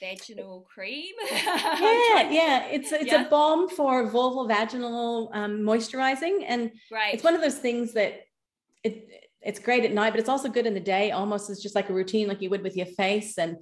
vaginal 0.00 0.66
cream. 0.72 1.14
Yeah, 1.32 2.30
yeah. 2.30 2.66
It's 2.66 2.92
it's 2.92 3.06
Yeah. 3.12 3.26
a 3.26 3.30
balm 3.30 3.68
for 3.68 4.04
vulval 4.08 4.48
vaginal 4.48 5.30
um, 5.34 5.60
moisturizing, 5.60 6.44
and 6.46 6.70
Great. 6.90 7.14
it's 7.14 7.24
one 7.24 7.34
of 7.34 7.40
those 7.40 7.58
things 7.58 7.92
that 7.94 8.20
it 8.84 9.08
it's 9.40 9.60
great 9.60 9.84
at 9.84 9.92
night, 9.92 10.10
but 10.10 10.20
it's 10.20 10.28
also 10.28 10.48
good 10.48 10.66
in 10.66 10.74
the 10.74 10.80
day. 10.80 11.10
Almost 11.12 11.48
as 11.50 11.62
just 11.62 11.74
like 11.74 11.88
a 11.90 11.92
routine, 11.92 12.26
like 12.28 12.42
you 12.42 12.50
would 12.50 12.62
with 12.62 12.76
your 12.76 12.86
face. 12.86 13.38
And 13.38 13.56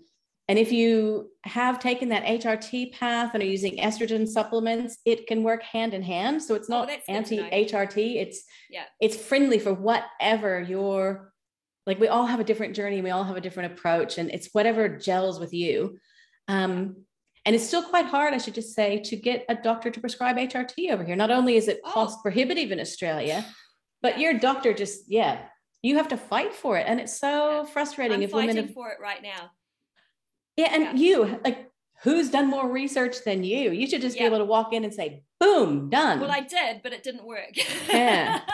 and 0.48 0.58
if 0.58 0.70
you 0.72 1.30
have 1.44 1.80
taken 1.80 2.08
that 2.10 2.24
HRT 2.24 2.92
path 2.92 3.32
and 3.34 3.42
are 3.42 3.46
using 3.46 3.78
estrogen 3.78 4.26
supplements, 4.28 4.98
it 5.04 5.26
can 5.26 5.42
work 5.42 5.62
hand 5.62 5.92
in 5.92 6.02
hand. 6.02 6.42
So 6.42 6.54
it's 6.54 6.70
Oh, 6.70 6.84
not 6.84 6.88
to 6.88 7.10
anti. 7.10 7.38
HRT. 7.50 8.16
It's 8.22 8.44
Yeah. 8.70 8.84
it's 9.00 9.16
friendly 9.16 9.58
for 9.58 9.74
whatever 9.74 10.60
your 10.60 11.32
like. 11.86 11.98
We 12.00 12.08
all 12.08 12.26
have 12.26 12.40
a 12.40 12.44
different 12.44 12.74
journey. 12.74 13.00
We 13.02 13.10
all 13.10 13.24
have 13.24 13.36
a 13.36 13.40
different 13.40 13.72
approach, 13.72 14.18
and 14.18 14.30
it's 14.30 14.48
whatever 14.54 14.88
gels 14.88 15.38
with 15.40 15.52
you. 15.52 15.98
Um, 16.48 16.96
and 17.44 17.54
it's 17.54 17.66
still 17.66 17.82
quite 17.82 18.06
hard, 18.06 18.34
I 18.34 18.38
should 18.38 18.54
just 18.54 18.74
say, 18.74 18.98
to 19.04 19.16
get 19.16 19.44
a 19.48 19.54
doctor 19.54 19.90
to 19.90 20.00
prescribe 20.00 20.36
HRT 20.36 20.90
over 20.90 21.04
here. 21.04 21.16
Not 21.16 21.30
only 21.30 21.56
is 21.56 21.68
it 21.68 21.80
Oh. 21.84 21.90
cost 21.92 22.22
prohibitive 22.22 22.72
in 22.72 22.80
Australia, 22.80 23.44
but 24.02 24.18
your 24.18 24.34
doctor 24.34 24.72
just, 24.74 25.02
yeah, 25.08 25.46
you 25.82 25.96
have 25.96 26.08
to 26.08 26.16
fight 26.16 26.54
for 26.54 26.76
it. 26.76 26.86
And 26.88 26.98
it's 27.00 27.16
so 27.18 27.64
frustrating 27.72 28.16
I'm 28.16 28.22
if 28.22 28.32
women 28.32 28.48
fighting 28.48 28.66
have, 28.66 28.74
for 28.74 28.90
it 28.90 28.98
right 29.00 29.22
now. 29.22 29.50
yeah, 30.56 30.68
and 30.72 30.82
Yeah. 30.84 30.92
you, 30.94 31.40
like, 31.44 31.70
who's 32.02 32.30
done 32.30 32.48
more 32.48 32.68
research 32.70 33.16
than 33.24 33.44
you? 33.44 33.70
You 33.70 33.86
should 33.86 34.00
just 34.02 34.16
Yeah. 34.16 34.22
be 34.24 34.26
able 34.26 34.38
to 34.38 34.44
walk 34.44 34.72
in 34.72 34.84
and 34.84 34.92
say, 34.92 35.22
boom, 35.38 35.88
done. 35.88 36.18
Well, 36.20 36.30
I 36.30 36.40
did, 36.40 36.82
but 36.82 36.92
it 36.92 37.02
didn't 37.02 37.24
work. 37.26 37.52
Yeah. 37.88 38.40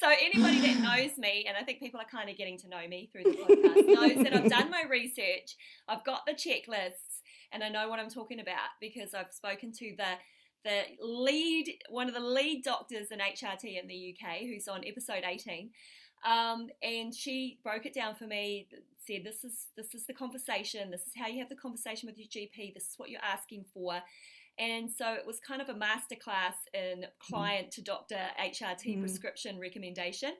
so 0.00 0.08
anybody 0.08 0.60
that 0.60 0.80
knows 0.80 1.18
me, 1.18 1.44
and 1.46 1.56
I 1.56 1.62
think 1.62 1.78
people 1.78 2.00
are 2.00 2.06
kind 2.10 2.30
of 2.30 2.36
getting 2.36 2.58
to 2.58 2.68
know 2.68 2.86
me 2.88 3.10
through 3.12 3.24
the 3.24 3.36
podcast, 3.36 3.86
knows 3.86 4.24
that 4.24 4.34
I've 4.34 4.50
done 4.50 4.70
my 4.70 4.84
research. 4.88 5.56
I've 5.88 6.04
got 6.04 6.26
the 6.26 6.32
checklists, 6.32 7.20
and 7.52 7.62
I 7.62 7.68
know 7.68 7.88
what 7.88 8.00
I'm 8.00 8.10
talking 8.10 8.40
about 8.40 8.70
because 8.80 9.14
I've 9.14 9.32
spoken 9.32 9.72
to 9.72 9.94
the 9.96 10.14
the 10.62 10.82
lead, 11.00 11.78
one 11.88 12.08
of 12.08 12.14
the 12.14 12.20
lead 12.20 12.62
doctors 12.64 13.08
in 13.10 13.18
HRT 13.18 13.80
in 13.80 13.88
the 13.88 14.14
UK, 14.14 14.40
who's 14.40 14.68
on 14.68 14.82
episode 14.86 15.24
18. 15.24 15.70
Um, 16.22 16.68
and 16.82 17.14
she 17.14 17.58
broke 17.62 17.86
it 17.86 17.94
down 17.94 18.14
for 18.14 18.26
me. 18.26 18.68
Said 19.06 19.22
this 19.24 19.42
is 19.42 19.68
this 19.76 19.94
is 19.94 20.06
the 20.06 20.12
conversation. 20.12 20.90
This 20.90 21.02
is 21.02 21.12
how 21.16 21.28
you 21.28 21.38
have 21.38 21.48
the 21.48 21.56
conversation 21.56 22.06
with 22.06 22.18
your 22.18 22.28
GP. 22.28 22.74
This 22.74 22.84
is 22.84 22.94
what 22.98 23.08
you're 23.08 23.24
asking 23.24 23.64
for. 23.72 24.00
And 24.60 24.90
so 24.90 25.14
it 25.14 25.26
was 25.26 25.40
kind 25.40 25.62
of 25.62 25.68
a 25.70 25.74
masterclass 25.74 26.54
in 26.74 27.06
client 27.18 27.70
to 27.72 27.82
doctor 27.82 28.18
HRT 28.38 28.96
Mm. 28.96 29.00
prescription 29.00 29.58
recommendation. 29.58 30.32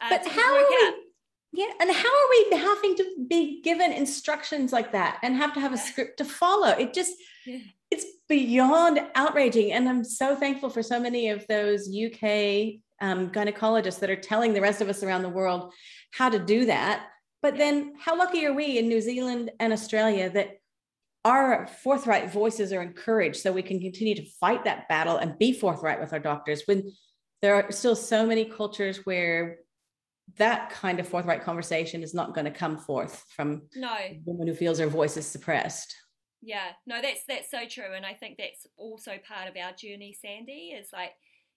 Uh, 0.00 0.08
but 0.10 0.26
how 0.26 0.54
are 0.54 0.60
out- 0.60 0.94
we, 1.52 1.60
yeah, 1.62 1.72
and 1.80 1.90
how 1.90 2.08
are 2.08 2.28
we 2.30 2.56
having 2.58 2.96
to 2.96 3.26
be 3.28 3.60
given 3.62 3.92
instructions 3.92 4.72
like 4.72 4.92
that 4.92 5.18
and 5.22 5.36
have 5.36 5.52
to 5.54 5.60
have 5.60 5.74
a 5.74 5.78
script 5.78 6.16
to 6.18 6.24
follow? 6.24 6.70
It 6.70 6.94
just, 6.94 7.12
Yeah. 7.44 7.58
it's 7.90 8.06
beyond 8.28 9.00
outraging. 9.14 9.72
And 9.72 9.88
I'm 9.88 10.04
so 10.04 10.34
thankful 10.34 10.70
for 10.70 10.82
so 10.82 10.98
many 10.98 11.28
of 11.28 11.46
those 11.46 11.88
UK 11.88 12.80
um, 13.02 13.30
gynecologists 13.30 13.98
that 14.00 14.08
are 14.08 14.16
telling 14.16 14.54
the 14.54 14.60
rest 14.62 14.80
of 14.80 14.88
us 14.88 15.02
around 15.02 15.22
the 15.22 15.28
world 15.28 15.72
how 16.12 16.30
to 16.30 16.38
do 16.38 16.64
that. 16.64 17.06
But 17.42 17.58
then, 17.58 17.92
how 18.00 18.16
lucky 18.16 18.46
are 18.46 18.54
we 18.54 18.78
in 18.78 18.88
New 18.88 19.02
Zealand 19.02 19.50
and 19.60 19.70
Australia 19.72 20.30
that 20.30 20.60
our 21.26 21.66
forthright 21.82 22.30
voices 22.30 22.72
are 22.72 22.80
encouraged 22.80 23.40
so 23.40 23.50
we 23.50 23.60
can 23.60 23.80
continue 23.80 24.14
to 24.14 24.24
fight 24.38 24.62
that 24.62 24.88
battle 24.88 25.16
and 25.16 25.36
be 25.38 25.52
forthright 25.52 25.98
with 25.98 26.12
our 26.12 26.20
doctors 26.20 26.62
when 26.66 26.88
there 27.42 27.56
are 27.56 27.72
still 27.72 27.96
so 27.96 28.24
many 28.24 28.44
cultures 28.44 29.04
where 29.04 29.58
that 30.38 30.70
kind 30.70 31.00
of 31.00 31.08
forthright 31.08 31.42
conversation 31.42 32.04
is 32.04 32.14
not 32.14 32.32
going 32.32 32.44
to 32.44 32.50
come 32.52 32.78
forth 32.78 33.24
from 33.34 33.62
no, 33.74 33.92
a 33.92 34.20
woman 34.24 34.46
who 34.46 34.54
feels 34.54 34.78
her 34.78 34.86
voice 34.86 35.16
is 35.16 35.26
suppressed. 35.26 35.96
Yeah, 36.42 36.68
no, 36.86 37.02
that's 37.02 37.22
that's 37.26 37.50
so 37.50 37.66
true, 37.68 37.92
and 37.96 38.06
I 38.06 38.12
think 38.14 38.36
that's 38.38 38.66
also 38.76 39.18
part 39.26 39.48
of 39.48 39.56
our 39.56 39.72
journey, 39.72 40.16
Sandy. 40.20 40.74
Is 40.78 40.88
like, 40.92 41.12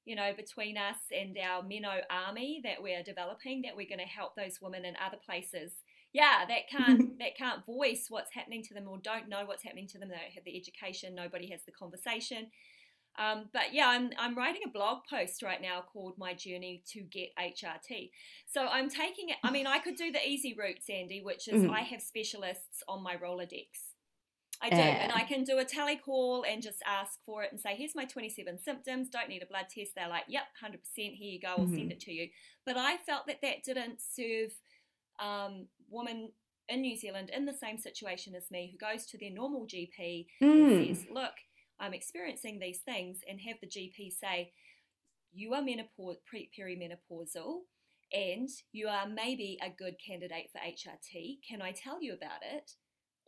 you 0.06 0.16
know, 0.16 0.34
between 0.36 0.78
us 0.78 0.98
and 1.16 1.38
our 1.38 1.62
Minnow 1.62 2.02
army 2.10 2.62
that 2.64 2.82
we're 2.82 3.04
developing, 3.04 3.62
that 3.64 3.76
we're 3.76 3.90
going 3.90 4.00
to 4.00 4.06
help 4.06 4.36
those 4.36 4.60
women 4.62 4.86
in 4.86 4.96
other 5.06 5.18
places. 5.24 5.74
Yeah, 6.14 6.46
that 6.48 6.70
can't 6.70 7.02
that 7.20 7.38
can't 7.38 7.66
voice 7.66 8.06
what's 8.10 8.34
happening 8.34 8.64
to 8.64 8.74
them 8.74 8.88
or 8.88 8.98
don't 8.98 9.30
know 9.30 9.46
what's 9.46 9.64
happening 9.64 9.88
to 9.90 10.00
them. 10.00 10.10
They 10.10 10.16
don't 10.16 10.34
have 10.34 10.44
the 10.44 10.58
education. 10.58 11.16
Nobody 11.16 11.50
has 11.52 11.64
the 11.66 11.72
conversation. 11.72 12.52
Um, 13.18 13.50
but 13.54 13.74
yeah, 13.74 13.88
I'm 13.90 14.12
I'm 14.18 14.36
writing 14.38 14.62
a 14.66 14.70
blog 14.70 15.00
post 15.10 15.44
right 15.44 15.62
now 15.62 15.82
called 15.82 16.18
"My 16.18 16.34
Journey 16.34 16.84
to 16.94 17.02
Get 17.02 17.30
HRT." 17.38 18.12
So 18.48 18.68
I'm 18.68 18.90
taking 18.90 19.30
it. 19.30 19.38
I 19.44 19.52
mean, 19.52 19.68
I 19.68 19.80
could 19.80 19.96
do 19.96 20.12
the 20.12 20.26
easy 20.26 20.54
route, 20.58 20.82
Sandy, 20.82 21.22
which 21.22 21.48
is 21.48 21.64
Mhm. 21.64 21.70
I 21.70 21.82
have 21.82 22.02
specialists 22.02 22.82
on 22.88 23.04
my 23.04 23.18
Rolodex. 23.18 23.68
I 24.62 24.70
do, 24.70 24.76
Yeah. 24.76 25.04
and 25.04 25.12
I 25.14 25.24
can 25.24 25.44
do 25.46 25.58
a 25.60 25.66
telecall 25.66 26.44
and 26.48 26.62
just 26.62 26.82
ask 26.86 27.24
for 27.26 27.44
it 27.44 27.52
and 27.52 27.60
say, 27.62 27.76
"Here's 27.76 27.96
my 27.96 28.06
27 28.06 28.60
symptoms. 28.60 29.10
Don't 29.10 29.30
need 29.30 29.42
a 29.42 29.46
blood 29.46 29.70
test." 29.70 29.96
They're 29.96 30.08
like, 30.10 30.26
"Yep, 30.28 30.48
100%. 30.60 31.16
Here 31.16 31.32
you 31.32 31.40
go. 31.40 31.50
I'll 31.50 31.68
send 31.68 31.92
Mhm. 31.92 31.92
it 31.92 32.00
to 32.02 32.12
you." 32.12 32.30
But 32.66 32.78
I 32.78 32.98
felt 32.98 33.26
that 33.28 33.42
that 33.42 33.64
didn't 33.64 34.02
serve 34.02 34.52
um, 35.20 35.68
women 35.92 36.32
in 36.68 36.82
New 36.82 36.96
Zealand 36.96 37.30
in 37.34 37.46
the 37.46 37.54
same 37.54 37.78
situation 37.78 38.36
as 38.36 38.52
me 38.52 38.72
who 38.72 38.78
goes 38.78 39.06
to 39.08 39.18
their 39.18 39.32
normal 39.32 39.66
GP 39.66 40.28
and 40.42 40.50
Mm. 40.50 40.88
says, 40.96 41.08
"Look, 41.10 41.34
I'm 41.80 41.94
experiencing 41.94 42.60
these 42.60 42.82
things," 42.82 43.24
and 43.28 43.42
have 43.42 43.60
the 43.60 43.68
GP 43.68 44.12
say, 44.12 44.54
"You 45.32 45.54
are 45.54 45.62
menopause, 45.62 46.18
pre- 46.26 46.50
perimenopausal." 46.58 47.66
And 48.12 48.50
you 48.72 48.88
are 48.88 49.08
maybe 49.08 49.58
a 49.62 49.70
good 49.70 50.00
candidate 50.00 50.50
for 50.52 50.58
HRT. 50.60 51.40
Can 51.48 51.62
I 51.62 51.72
tell 51.72 52.02
you 52.02 52.14
about 52.14 52.42
it? 52.44 52.76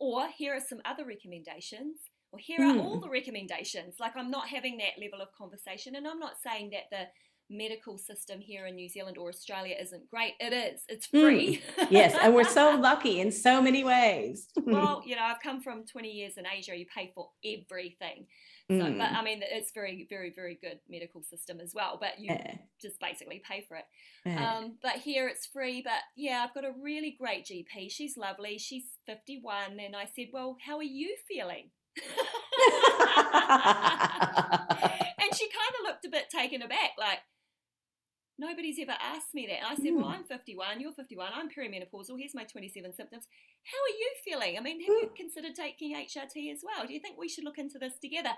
Or 0.00 0.28
here 0.28 0.54
are 0.54 0.60
some 0.60 0.80
other 0.84 1.04
recommendations. 1.04 2.10
Or 2.32 2.38
here 2.40 2.60
are 2.62 2.78
all 2.78 2.96
Mm. 2.98 3.02
the 3.02 3.08
recommendations. 3.10 4.00
Like 4.00 4.16
I'm 4.16 4.30
not 4.30 4.48
having 4.48 4.78
that 4.78 4.98
level 4.98 5.20
of 5.20 5.30
conversation, 5.32 5.94
and 5.94 6.08
I'm 6.08 6.18
not 6.18 6.40
saying 6.40 6.70
that 6.70 6.90
the 6.90 7.12
medical 7.52 7.98
system 7.98 8.40
here 8.40 8.66
in 8.66 8.74
New 8.74 8.88
Zealand 8.88 9.18
or 9.18 9.28
Australia 9.28 9.76
isn't 9.80 10.08
great. 10.10 10.32
It 10.40 10.52
is. 10.52 10.80
It's 10.88 11.06
free. 11.06 11.62
Yes, 11.90 12.14
and 12.20 12.34
we're 12.34 12.44
so 12.44 12.76
lucky 12.80 13.20
in 13.20 13.30
so 13.30 13.60
many 13.62 13.84
ways. 13.84 14.48
well, 14.64 15.02
you 15.06 15.14
know, 15.16 15.22
I've 15.22 15.40
come 15.40 15.60
from 15.60 15.84
20 15.86 16.08
years 16.10 16.34
in 16.36 16.44
Asia. 16.46 16.76
You 16.76 16.86
pay 16.86 17.12
for 17.14 17.28
everything. 17.44 18.26
So, 18.70 18.78
but 18.78 19.10
Mm. 19.10 19.14
I 19.16 19.22
mean, 19.22 19.42
it's 19.42 19.70
very, 19.72 20.06
very, 20.08 20.32
very 20.34 20.54
good 20.60 20.78
medical 20.88 21.22
system 21.22 21.60
as 21.60 21.72
well. 21.74 21.98
But 22.00 22.18
you 22.18 22.26
Yeah, 22.30 22.54
just 22.80 22.98
basically 23.00 23.42
pay 23.46 23.64
for 23.68 23.76
it. 23.76 23.84
yeah. 24.24 24.56
Um, 24.58 24.78
but 24.82 24.92
here 24.92 25.28
it's 25.28 25.46
free. 25.46 25.82
But 25.82 26.00
yeah, 26.16 26.42
I've 26.46 26.54
got 26.54 26.64
a 26.64 26.72
really 26.80 27.14
great 27.20 27.44
GP. 27.44 27.90
She's 27.90 28.16
lovely. 28.16 28.56
She's 28.58 28.84
51. 29.06 29.78
And 29.78 29.94
I 29.94 30.06
said, 30.16 30.28
Well, 30.32 30.56
how 30.66 30.78
are 30.78 30.82
you 30.82 31.14
feeling? 31.28 31.70
and 35.18 35.34
she 35.34 35.48
kind 35.48 35.74
of 35.78 35.84
looked 35.84 36.04
a 36.06 36.10
bit 36.10 36.30
taken 36.30 36.62
aback, 36.62 36.92
like, 36.98 37.18
nobody's 38.38 38.78
ever 38.80 38.94
asked 39.00 39.34
me 39.34 39.46
that. 39.46 39.58
And 39.58 39.66
I 39.66 39.74
said, 39.76 39.94
Well, 39.94 40.06
Mm. 40.06 40.14
I'm 40.18 40.24
51, 40.24 40.80
you're 40.80 40.92
51, 40.92 41.30
I'm 41.34 41.48
perimenopausal, 41.48 42.18
here's 42.18 42.34
my 42.34 42.44
27 42.44 42.92
symptoms. 42.94 43.26
How 43.64 43.78
are 43.78 43.96
you 43.98 44.10
feeling? 44.24 44.58
I 44.58 44.60
mean, 44.60 44.80
have 44.80 44.88
you 44.88 45.10
considered 45.16 45.54
taking 45.54 45.94
HRT 45.94 46.52
as 46.52 46.60
well? 46.64 46.86
Do 46.86 46.92
you 46.92 47.00
think 47.00 47.18
we 47.18 47.28
should 47.28 47.44
look 47.44 47.58
into 47.58 47.78
this 47.78 47.98
together? 48.00 48.30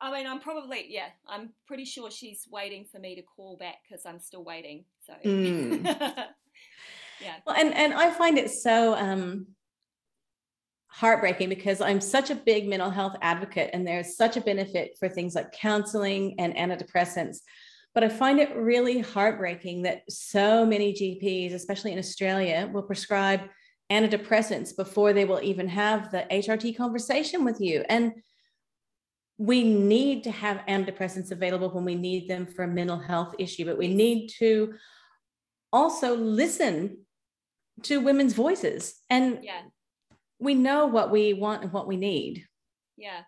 I 0.00 0.10
mean, 0.12 0.26
I'm 0.26 0.40
probably, 0.40 0.86
yeah, 0.88 1.08
I'm 1.28 1.50
pretty 1.66 1.84
sure 1.84 2.10
she's 2.10 2.46
waiting 2.50 2.84
for 2.90 2.98
me 2.98 3.14
to 3.14 3.22
call 3.22 3.56
back 3.56 3.76
because 3.88 4.04
I'm 4.04 4.18
still 4.18 4.42
waiting. 4.44 4.84
So, 5.06 5.12
Mm. 5.24 5.84
yeah. 7.22 7.36
Well, 7.46 7.56
and 7.56 7.72
and 7.72 7.94
I 7.94 8.10
find 8.10 8.36
it 8.36 8.50
so 8.50 8.94
um, 8.96 9.46
heartbreaking 10.88 11.48
because 11.48 11.80
I'm 11.80 12.00
such 12.00 12.30
a 12.30 12.34
big 12.34 12.68
mental 12.68 12.90
health 12.90 13.16
advocate, 13.22 13.70
and 13.72 13.86
there's 13.86 14.16
such 14.16 14.36
a 14.36 14.40
benefit 14.40 14.96
for 14.98 15.08
things 15.08 15.34
like 15.34 15.52
counseling 15.52 16.34
and 16.38 16.54
antidepressants. 16.56 17.36
But 17.94 18.04
I 18.04 18.08
find 18.08 18.40
it 18.40 18.56
really 18.56 19.00
heartbreaking 19.00 19.82
that 19.82 20.10
so 20.10 20.64
many 20.64 20.94
GPs, 20.94 21.52
especially 21.52 21.92
in 21.92 21.98
Australia, 21.98 22.70
will 22.72 22.82
prescribe 22.82 23.42
antidepressants 23.90 24.74
before 24.74 25.12
they 25.12 25.26
will 25.26 25.40
even 25.42 25.68
have 25.68 26.10
the 26.10 26.26
HRT 26.30 26.76
conversation 26.76 27.44
with 27.44 27.60
you. 27.60 27.84
And 27.88 28.12
we 29.36 29.64
need 29.64 30.24
to 30.24 30.30
have 30.30 30.64
antidepressants 30.68 31.30
available 31.30 31.70
when 31.70 31.84
we 31.84 31.94
need 31.94 32.28
them 32.28 32.46
for 32.46 32.64
a 32.64 32.68
mental 32.68 32.98
health 32.98 33.34
issue, 33.38 33.64
but 33.66 33.76
we 33.76 33.88
need 33.88 34.28
to 34.38 34.74
also 35.72 36.16
listen 36.16 37.04
to 37.82 38.00
women's 38.00 38.34
voices. 38.34 39.00
And 39.10 39.42
Yeah. 39.42 39.62
we 40.38 40.54
know 40.54 40.86
what 40.86 41.10
we 41.10 41.34
want 41.34 41.62
and 41.62 41.72
what 41.72 41.86
we 41.86 41.96
need. 41.96 42.46
Yeah. 42.96 43.22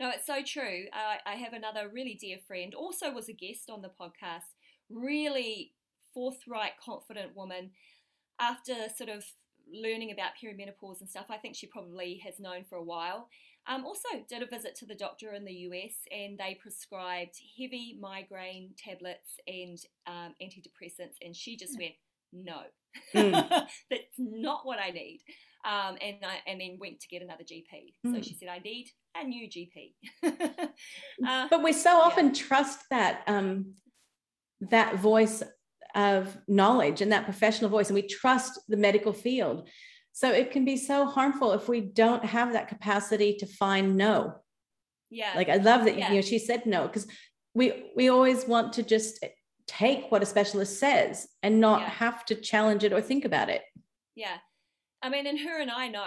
No, 0.00 0.10
it's 0.10 0.26
so 0.26 0.42
true. 0.44 0.84
Uh, 0.92 1.16
I 1.26 1.34
have 1.34 1.52
another 1.52 1.88
really 1.92 2.14
dear 2.14 2.38
friend, 2.46 2.74
also 2.74 3.12
was 3.12 3.28
a 3.28 3.32
guest 3.32 3.68
on 3.68 3.82
the 3.82 3.88
podcast, 4.00 4.54
really 4.90 5.72
forthright, 6.14 6.72
confident 6.84 7.34
woman. 7.36 7.70
After 8.40 8.74
sort 8.96 9.10
of 9.10 9.24
learning 9.72 10.12
about 10.12 10.30
perimenopause 10.42 11.00
and 11.00 11.10
stuff, 11.10 11.26
I 11.30 11.36
think 11.36 11.56
she 11.56 11.66
probably 11.66 12.20
has 12.24 12.38
known 12.38 12.64
for 12.64 12.76
a 12.76 12.82
while. 12.84 13.28
Um, 13.66 13.84
also, 13.84 14.08
did 14.28 14.42
a 14.42 14.46
visit 14.46 14.76
to 14.76 14.86
the 14.86 14.94
doctor 14.94 15.32
in 15.34 15.44
the 15.44 15.52
US 15.52 15.92
and 16.10 16.38
they 16.38 16.54
prescribed 16.62 17.38
heavy 17.58 17.98
migraine 18.00 18.70
tablets 18.78 19.40
and 19.46 19.78
um, 20.06 20.34
antidepressants, 20.40 21.16
and 21.20 21.34
she 21.34 21.56
just 21.56 21.76
went, 21.78 21.94
No, 22.32 22.60
Mm. 23.14 23.48
that's 23.90 24.16
not 24.18 24.64
what 24.64 24.78
I 24.78 24.90
need. 24.90 25.20
Um, 25.64 25.98
and 26.00 26.16
I, 26.24 26.38
and 26.50 26.60
then 26.60 26.78
went 26.80 27.00
to 27.00 27.08
get 27.08 27.20
another 27.22 27.44
GP. 27.44 27.94
So 28.06 28.12
Mm. 28.12 28.24
she 28.24 28.34
said, 28.34 28.48
I 28.48 28.58
need 28.60 28.90
a 29.22 29.26
new 29.26 29.48
GP. 29.48 29.94
uh, 31.26 31.46
but 31.50 31.62
we 31.62 31.72
so 31.72 31.98
often 31.98 32.32
trust 32.34 32.80
that 32.90 33.22
um, 33.26 33.74
that 34.60 34.96
voice 34.96 35.42
of 35.94 36.36
knowledge 36.46 37.00
and 37.00 37.12
that 37.12 37.24
professional 37.24 37.70
voice 37.70 37.88
and 37.88 37.94
we 37.94 38.02
trust 38.02 38.60
the 38.68 38.76
medical 38.76 39.12
field 39.12 39.68
so 40.12 40.30
it 40.30 40.50
can 40.50 40.64
be 40.64 40.76
so 40.76 41.06
harmful 41.06 41.52
if 41.52 41.68
we 41.68 41.80
don't 41.80 42.24
have 42.24 42.52
that 42.52 42.68
capacity 42.68 43.34
to 43.34 43.46
find 43.46 43.96
no 43.96 44.34
yeah, 45.10 45.32
like 45.34 45.48
i 45.48 45.56
love 45.56 45.86
that 45.86 45.96
Yeah. 45.96 46.10
you 46.10 46.16
know 46.16 46.20
she 46.20 46.38
said 46.38 46.66
no 46.66 46.86
because 46.86 47.06
we 47.54 47.90
we 47.96 48.10
always 48.10 48.46
want 48.46 48.74
to 48.74 48.82
just 48.82 49.24
take 49.66 50.10
what 50.10 50.22
a 50.22 50.26
specialist 50.26 50.78
says 50.78 51.26
and 51.42 51.58
not 51.58 51.80
Yeah. 51.80 51.88
have 51.88 52.24
to 52.26 52.34
challenge 52.34 52.84
it 52.84 52.92
or 52.92 53.00
think 53.00 53.24
about 53.24 53.48
it 53.48 53.62
yeah. 54.14 54.38
I 55.00 55.10
mean, 55.10 55.28
and 55.28 55.38
her 55.38 55.60
and 55.60 55.70
I 55.70 55.86
know 55.88 56.06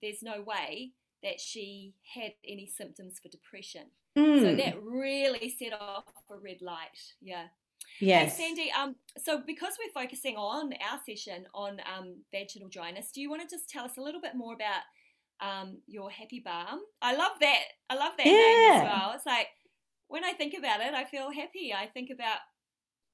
there's 0.00 0.22
no 0.22 0.42
way 0.42 0.92
that 1.22 1.40
she 1.40 1.94
had 2.14 2.32
any 2.46 2.66
symptoms 2.66 3.18
for 3.22 3.28
depression. 3.28 3.86
So 4.16 4.22
Mm, 4.22 4.56
that 4.58 4.82
really 4.82 5.48
set 5.58 5.72
off 5.80 6.04
a 6.30 6.36
red 6.36 6.60
light. 6.60 6.98
Yeah. 7.20 7.46
yes 8.00 8.36
Hey, 8.36 8.44
Sandy, 8.48 8.72
um, 8.72 8.96
so 9.16 9.42
because 9.46 9.74
we're 9.78 9.92
focusing 10.02 10.36
on 10.36 10.72
our 10.90 10.98
session 11.06 11.46
on 11.54 11.80
um, 11.92 12.16
vaginal 12.32 12.68
dryness, 12.68 13.10
do 13.12 13.20
you 13.20 13.30
want 13.30 13.42
to 13.42 13.48
just 13.48 13.68
tell 13.68 13.84
us 13.84 13.96
a 13.96 14.02
little 14.02 14.20
bit 14.20 14.34
more 14.34 14.54
about 14.54 14.82
um, 15.40 15.78
your 15.86 16.10
happy 16.10 16.40
balm? 16.44 16.80
I 17.00 17.14
love 17.14 17.32
that. 17.40 17.60
I 17.90 17.94
love 17.94 18.12
that 18.18 18.24
name 18.24 18.34
as 18.34 18.34
Yeah. 18.34 18.82
well. 18.84 19.12
It's 19.14 19.26
like 19.26 19.48
when 20.08 20.24
I 20.24 20.32
think 20.32 20.54
about 20.58 20.80
it, 20.80 20.94
I 20.94 21.04
feel 21.04 21.30
happy. 21.30 21.72
I 21.72 21.86
think 21.86 22.10
about 22.10 22.38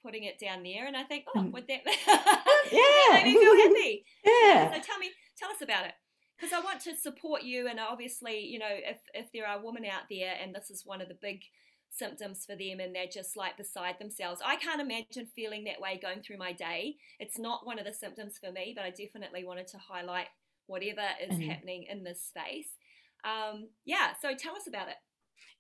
putting 0.03 0.25
it 0.25 0.39
down 0.39 0.63
there, 0.63 0.87
and 0.87 0.97
I 0.97 1.03
think, 1.05 1.25
oh, 1.35 1.41
Mm. 1.41 1.53
would 1.53 1.67
that, 1.69 1.81
Yeah. 2.73 2.81
that 3.13 3.23
made 3.25 3.35
me 3.35 3.41
feel 3.41 3.57
happy? 3.57 4.05
yeah 4.25 4.73
So 4.73 4.81
tell 4.81 4.99
me, 4.99 5.11
tell 5.39 5.51
us 5.51 5.61
about 5.63 5.87
it. 5.87 5.93
Because 6.45 6.61
I 6.61 6.65
want 6.65 6.81
to 6.83 6.95
support 6.95 7.43
you, 7.43 7.69
and 7.69 7.81
obviously, 7.81 8.41
you 8.41 8.59
know, 8.59 8.67
if 8.69 8.99
if 9.15 9.33
there 9.33 9.47
are 9.47 9.65
women 9.65 9.85
out 9.87 10.03
there, 10.11 10.35
and 10.43 10.55
this 10.55 10.69
is 10.71 10.83
one 10.85 11.01
of 11.01 11.09
the 11.09 11.17
big 11.23 11.41
symptoms 11.91 12.45
for 12.45 12.55
them, 12.55 12.81
and 12.81 12.95
they're 12.95 13.07
just 13.11 13.35
like 13.37 13.57
beside 13.57 13.99
themselves. 13.99 14.43
I 14.45 14.57
can't 14.57 14.81
imagine 14.81 15.27
feeling 15.35 15.65
that 15.65 15.81
way 15.81 15.99
going 16.03 16.21
through 16.21 16.37
my 16.37 16.53
day. 16.53 16.97
It's 17.19 17.39
not 17.39 17.65
one 17.65 17.79
of 17.79 17.87
the 17.87 17.95
symptoms 17.95 18.37
for 18.39 18.53
me, 18.53 18.75
but 18.77 18.85
I 18.85 18.91
definitely 18.91 19.45
wanted 19.45 19.69
to 19.69 19.79
highlight 19.79 20.27
whatever 20.67 21.07
is 21.23 21.39
Mhm. 21.39 21.49
happening 21.49 21.85
in 21.85 22.05
this 22.05 22.23
space. 22.23 22.69
Um, 23.25 23.71
yeah, 23.87 24.13
so 24.21 24.35
tell 24.35 24.55
us 24.55 24.67
about 24.67 24.89
it. 24.89 24.97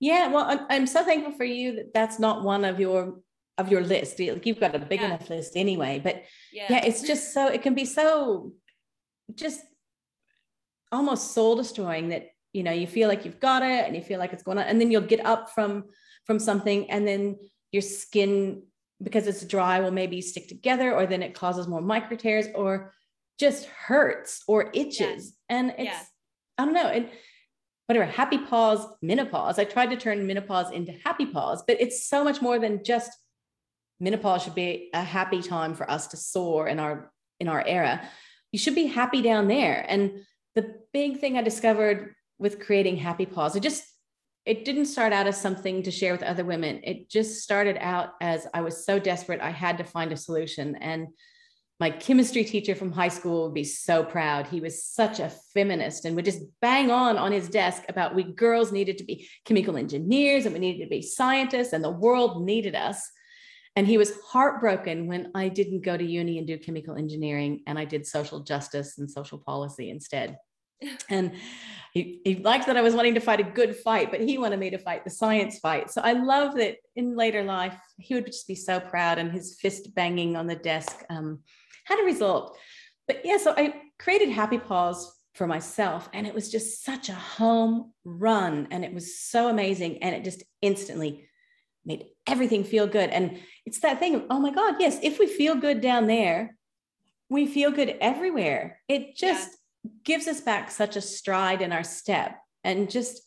Yeah, 0.00 0.26
well, 0.28 0.44
I'm, 0.44 0.66
I'm 0.68 0.86
so 0.86 1.02
thankful 1.02 1.32
for 1.32 1.44
you 1.44 1.76
that 1.76 1.94
that's 1.94 2.18
not 2.18 2.42
one 2.44 2.64
of 2.66 2.78
your 2.78 3.22
of 3.56 3.70
your 3.70 3.82
list. 3.82 4.18
You- 4.20 4.40
You've 4.44 4.60
got 4.60 4.74
a 4.74 4.80
big 4.80 5.00
Yeah. 5.00 5.06
enough 5.06 5.30
list 5.30 5.56
anyway. 5.56 6.00
But 6.02 6.24
Yeah, 6.52 6.66
yeah, 6.68 6.84
it's 6.84 7.00
just 7.02 7.32
so 7.32 7.46
it 7.46 7.62
can 7.62 7.74
be 7.74 7.84
so 7.86 8.52
just 9.34 9.62
almost 10.94 11.32
soul 11.32 11.56
destroying 11.56 12.08
that 12.10 12.28
you 12.52 12.62
know 12.62 12.72
you 12.72 12.86
feel 12.86 13.08
like 13.08 13.24
you've 13.24 13.40
got 13.40 13.62
it 13.62 13.86
and 13.86 13.96
you 13.96 14.02
feel 14.02 14.18
like 14.18 14.32
it's 14.32 14.42
going 14.42 14.58
on, 14.58 14.64
and 14.64 14.80
then 14.80 14.90
you'll 14.90 15.02
get 15.02 15.24
up 15.24 15.50
from 15.50 15.84
from 16.24 16.38
something, 16.38 16.90
and 16.90 17.06
then 17.06 17.36
your 17.72 17.82
skin 17.82 18.62
because 19.02 19.26
it's 19.26 19.44
dry 19.44 19.80
will 19.80 19.90
maybe 19.90 20.20
stick 20.20 20.48
together, 20.48 20.94
or 20.94 21.06
then 21.06 21.22
it 21.22 21.34
causes 21.34 21.68
more 21.68 21.80
micro 21.80 22.16
tears, 22.16 22.46
or 22.54 22.94
just 23.38 23.66
hurts 23.66 24.42
or 24.46 24.70
itches, 24.72 25.36
and 25.48 25.70
it's 25.70 25.84
Yeah. 25.84 26.00
I 26.58 26.64
don't 26.64 26.74
know 26.74 26.86
and 26.86 27.10
whatever 27.86 28.06
happy 28.06 28.38
pause 28.38 28.86
menopause. 29.02 29.58
I 29.58 29.64
tried 29.64 29.90
to 29.90 29.96
turn 29.96 30.26
menopause 30.26 30.70
into 30.70 30.92
happy 31.04 31.26
pause 31.26 31.62
but 31.66 31.80
it's 31.80 32.08
so 32.08 32.24
much 32.24 32.40
more 32.40 32.58
than 32.58 32.84
just 32.84 33.10
menopause 34.00 34.42
should 34.42 34.54
be 34.54 34.90
a 34.94 35.02
happy 35.02 35.42
time 35.42 35.74
for 35.74 35.90
us 35.90 36.08
to 36.08 36.16
soar 36.16 36.68
in 36.68 36.78
our 36.78 37.12
in 37.40 37.48
our 37.48 37.64
era. 37.66 38.00
You 38.52 38.58
should 38.58 38.74
be 38.74 38.86
happy 38.86 39.22
down 39.22 39.48
there. 39.48 39.84
And 39.88 40.24
the 40.54 40.74
big 40.92 41.18
thing 41.20 41.36
i 41.36 41.42
discovered 41.42 42.14
with 42.38 42.60
creating 42.60 42.96
happy 42.96 43.26
pause 43.26 43.56
it 43.56 43.62
just 43.62 43.84
it 44.46 44.64
didn't 44.64 44.86
start 44.86 45.12
out 45.12 45.26
as 45.26 45.40
something 45.40 45.82
to 45.82 45.90
share 45.90 46.12
with 46.12 46.22
other 46.22 46.44
women 46.44 46.80
it 46.82 47.08
just 47.08 47.42
started 47.42 47.76
out 47.80 48.10
as 48.20 48.46
i 48.54 48.60
was 48.60 48.84
so 48.84 48.98
desperate 48.98 49.40
i 49.40 49.50
had 49.50 49.78
to 49.78 49.84
find 49.84 50.12
a 50.12 50.16
solution 50.16 50.76
and 50.76 51.08
my 51.80 51.90
chemistry 51.90 52.44
teacher 52.44 52.74
from 52.74 52.92
high 52.92 53.08
school 53.08 53.44
would 53.44 53.54
be 53.54 53.64
so 53.64 54.04
proud. 54.04 54.46
He 54.46 54.60
was 54.60 54.84
such 54.84 55.18
a 55.18 55.32
feminist 55.52 56.04
and 56.04 56.14
would 56.14 56.24
just 56.24 56.42
bang 56.60 56.90
on 56.90 57.18
on 57.18 57.32
his 57.32 57.48
desk 57.48 57.82
about 57.88 58.14
we 58.14 58.22
girls 58.22 58.70
needed 58.70 58.98
to 58.98 59.04
be 59.04 59.28
chemical 59.44 59.76
engineers 59.76 60.46
and 60.46 60.54
we 60.54 60.60
needed 60.60 60.84
to 60.84 60.88
be 60.88 61.02
scientists 61.02 61.72
and 61.72 61.82
the 61.82 61.90
world 61.90 62.44
needed 62.44 62.76
us. 62.76 63.10
And 63.74 63.88
he 63.88 63.98
was 63.98 64.12
heartbroken 64.24 65.08
when 65.08 65.32
I 65.34 65.48
didn't 65.48 65.82
go 65.82 65.96
to 65.96 66.04
uni 66.04 66.38
and 66.38 66.46
do 66.46 66.58
chemical 66.58 66.94
engineering 66.94 67.64
and 67.66 67.76
I 67.76 67.84
did 67.84 68.06
social 68.06 68.40
justice 68.40 68.98
and 68.98 69.10
social 69.10 69.38
policy 69.38 69.90
instead. 69.90 70.38
And 71.08 71.32
he, 71.92 72.20
he 72.24 72.36
liked 72.36 72.66
that 72.66 72.76
I 72.76 72.82
was 72.82 72.94
wanting 72.94 73.14
to 73.14 73.20
fight 73.20 73.40
a 73.40 73.44
good 73.44 73.76
fight, 73.76 74.10
but 74.10 74.20
he 74.20 74.36
wanted 74.36 74.58
me 74.58 74.70
to 74.70 74.78
fight 74.78 75.04
the 75.04 75.10
science 75.10 75.58
fight. 75.60 75.90
So 75.90 76.00
I 76.02 76.12
love 76.12 76.56
that 76.56 76.76
in 76.96 77.16
later 77.16 77.44
life, 77.44 77.76
he 77.98 78.14
would 78.14 78.26
just 78.26 78.48
be 78.48 78.56
so 78.56 78.80
proud 78.80 79.18
and 79.18 79.30
his 79.30 79.58
fist 79.60 79.94
banging 79.94 80.36
on 80.36 80.46
the 80.46 80.56
desk 80.56 81.04
um, 81.08 81.40
had 81.84 82.00
a 82.00 82.04
result. 82.04 82.58
But 83.06 83.20
yeah, 83.24 83.36
so 83.36 83.54
I 83.56 83.82
created 83.98 84.30
Happy 84.30 84.58
Pause 84.58 85.12
for 85.34 85.46
myself, 85.46 86.08
and 86.12 86.26
it 86.26 86.34
was 86.34 86.50
just 86.50 86.84
such 86.84 87.08
a 87.08 87.14
home 87.14 87.92
run, 88.04 88.68
and 88.70 88.84
it 88.84 88.94
was 88.94 89.18
so 89.18 89.48
amazing, 89.48 90.02
and 90.02 90.14
it 90.14 90.24
just 90.24 90.44
instantly 90.62 91.28
made 91.84 92.06
everything 92.26 92.64
feel 92.64 92.86
good. 92.86 93.10
And 93.10 93.38
it's 93.66 93.80
that 93.80 93.98
thing 93.98 94.14
of, 94.14 94.24
oh 94.30 94.38
my 94.38 94.52
God, 94.52 94.76
yes, 94.78 94.98
if 95.02 95.18
we 95.18 95.26
feel 95.26 95.56
good 95.56 95.80
down 95.80 96.06
there, 96.06 96.56
we 97.28 97.46
feel 97.46 97.70
good 97.70 97.96
everywhere. 98.00 98.80
It 98.88 99.16
just 99.16 99.50
gives 100.04 100.28
us 100.28 100.40
back 100.40 100.70
such 100.70 100.96
a 100.96 101.00
stride 101.00 101.62
in 101.62 101.72
our 101.72 101.84
step 101.84 102.38
and 102.62 102.90
just 102.90 103.22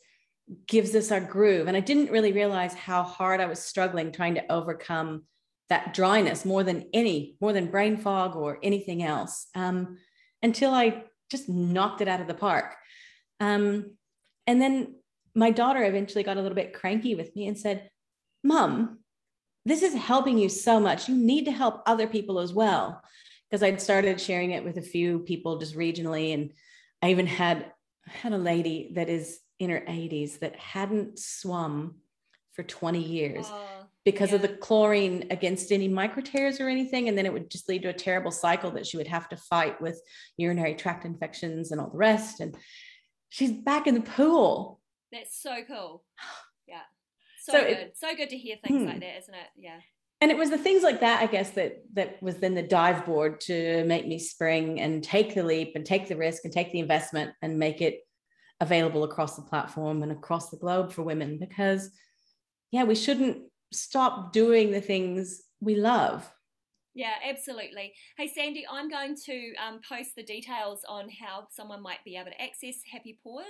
gives 0.68 0.96
us 0.96 1.12
our 1.12 1.20
groove. 1.20 1.68
And 1.68 1.76
I 1.76 1.82
didn't 1.82 2.12
really 2.12 2.32
realize 2.32 2.74
how 2.74 3.04
hard 3.04 3.42
I 3.42 3.46
was 3.46 3.60
struggling 3.60 4.12
trying 4.12 4.36
to 4.36 4.52
overcome 4.52 5.24
that 5.70 5.94
dryness 5.94 6.46
more 6.46 6.64
than 6.64 6.86
any, 6.94 7.36
more 7.42 7.54
than 7.54 7.70
brain 7.70 7.98
fog 7.98 8.36
or 8.36 8.58
anything 8.64 9.04
else, 9.04 9.48
um, 9.56 9.98
until 10.42 10.72
I 10.72 11.04
just 11.30 11.50
knocked 11.50 12.02
it 12.02 12.08
out 12.08 12.22
of 12.22 12.28
the 12.28 12.34
park. 12.34 12.76
Um, 13.40 13.98
and 14.46 14.62
then 14.62 14.96
my 15.36 15.52
daughter 15.52 15.84
eventually 15.84 16.24
got 16.24 16.38
a 16.38 16.42
little 16.42 16.56
bit 16.56 16.74
cranky 16.74 17.16
with 17.16 17.36
me 17.36 17.48
and 17.48 17.58
said, 17.58 17.90
Mom, 18.44 19.00
this 19.66 19.84
is 19.84 19.94
helping 19.94 20.38
you 20.38 20.48
so 20.48 20.80
much. 20.80 21.10
You 21.10 21.16
need 21.16 21.46
to 21.46 21.52
help 21.52 21.84
other 21.86 22.08
people 22.08 22.40
as 22.40 22.54
well. 22.54 23.02
Because 23.50 23.64
I'd 23.64 23.82
started 23.82 24.20
sharing 24.20 24.52
it 24.52 24.64
with 24.64 24.78
a 24.78 24.82
few 24.82 25.20
people 25.20 25.58
just 25.58 25.76
regionally. 25.76 26.34
And 26.34 26.52
I 27.02 27.12
even 27.12 27.28
had 27.28 27.72
had 28.06 28.34
a 28.34 28.38
lady 28.38 28.92
that 28.96 29.10
is 29.10 29.40
in 29.60 29.70
her 29.70 29.84
80s 29.88 30.40
that 30.40 30.56
hadn't 30.58 31.18
swum 31.20 31.96
for 32.54 32.64
20 32.64 33.00
years 33.02 33.46
Oh, 33.50 33.86
because 34.04 34.34
of 34.34 34.42
the 34.42 34.48
chlorine 34.50 35.28
against 35.32 35.72
any 35.72 35.88
micro 35.88 36.22
tears 36.22 36.60
or 36.60 36.68
anything. 36.68 37.08
And 37.08 37.18
then 37.18 37.26
it 37.26 37.32
would 37.34 37.50
just 37.50 37.70
lead 37.70 37.84
to 37.84 37.90
a 37.90 37.94
terrible 37.94 38.32
cycle 38.32 38.72
that 38.72 38.86
she 38.86 38.98
would 38.98 39.08
have 39.08 39.30
to 39.30 39.38
fight 39.38 39.80
with 39.82 40.02
urinary 40.38 40.76
tract 40.76 41.06
infections 41.06 41.72
and 41.72 41.80
all 41.80 41.90
the 41.90 41.98
rest. 41.98 42.40
And 42.42 42.56
she's 43.30 43.52
back 43.52 43.88
in 43.88 43.94
the 43.94 44.02
pool. 44.02 44.80
that's 45.12 45.42
so 45.42 45.58
cool. 45.68 46.04
Yeah, 46.68 46.82
so, 47.40 47.54
So 47.54 47.62
good. 47.62 47.78
it- 47.78 47.98
so 47.98 48.14
good 48.14 48.30
to 48.32 48.38
hear 48.38 48.58
things 48.58 48.82
Hmm. 48.82 48.88
like 48.90 49.00
that, 49.00 49.18
isn't 49.20 49.34
it? 49.34 49.48
Yeah. 49.56 49.80
And 50.20 50.32
it 50.32 50.38
was 50.38 50.50
the 50.50 50.58
things 50.58 50.82
like 50.82 51.02
that, 51.02 51.22
I 51.22 51.28
guess, 51.28 51.52
that 51.52 51.84
that 51.94 52.22
was 52.24 52.38
then 52.38 52.56
the 52.56 52.64
dive 52.64 53.06
board 53.06 53.40
to 53.42 53.84
make 53.86 54.08
me 54.08 54.18
spring 54.18 54.80
and 54.80 55.04
take 55.04 55.36
the 55.36 55.44
leap 55.44 55.74
and 55.76 55.86
take 55.86 56.08
the 56.08 56.18
risk 56.18 56.44
and 56.44 56.52
take 56.52 56.72
the 56.72 56.80
investment 56.80 57.34
and 57.42 57.60
make 57.60 57.82
it 57.82 58.00
available 58.60 59.04
across 59.04 59.36
the 59.36 59.44
platform 59.44 60.02
and 60.02 60.12
across 60.12 60.50
the 60.50 60.58
globe 60.58 60.92
for 60.92 61.04
women 61.04 61.38
because 61.38 61.92
yeah, 62.72 62.84
we 62.84 62.96
shouldn't 62.96 63.44
stop 63.72 64.34
doing 64.34 64.72
the 64.72 64.82
things 64.82 65.44
we 65.62 65.76
love. 65.76 66.30
Yeah, 66.96 67.14
absolutely. 67.24 67.94
Hey, 68.18 68.28
Sandy, 68.28 68.66
I'm 68.70 68.90
going 68.90 69.16
to 69.28 69.54
um, 69.64 69.82
post 69.88 70.16
the 70.16 70.24
details 70.24 70.82
on 70.90 71.10
how 71.10 71.48
someone 71.52 71.84
might 71.84 72.04
be 72.04 72.16
able 72.16 72.32
to 72.32 72.42
access 72.42 72.82
Happy 72.92 73.20
Pause 73.24 73.46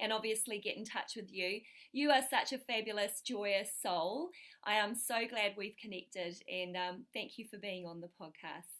and 0.00 0.12
obviously 0.12 0.58
get 0.58 0.76
in 0.76 0.84
touch 0.84 1.12
with 1.16 1.32
you. 1.32 1.60
You 1.92 2.10
are 2.10 2.22
such 2.28 2.52
a 2.52 2.58
fabulous, 2.58 3.20
joyous 3.24 3.70
soul. 3.82 4.30
I 4.64 4.74
am 4.74 4.94
so 4.94 5.26
glad 5.28 5.52
we've 5.56 5.76
connected 5.80 6.36
and 6.48 6.76
um, 6.76 7.04
thank 7.12 7.38
you 7.38 7.46
for 7.50 7.58
being 7.58 7.86
on 7.86 8.00
the 8.00 8.10
podcast. 8.20 8.70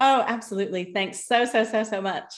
Oh, 0.00 0.24
absolutely. 0.26 0.92
Thanks 0.92 1.26
so, 1.26 1.44
so, 1.44 1.64
so, 1.64 1.82
so 1.82 2.00
much. 2.00 2.32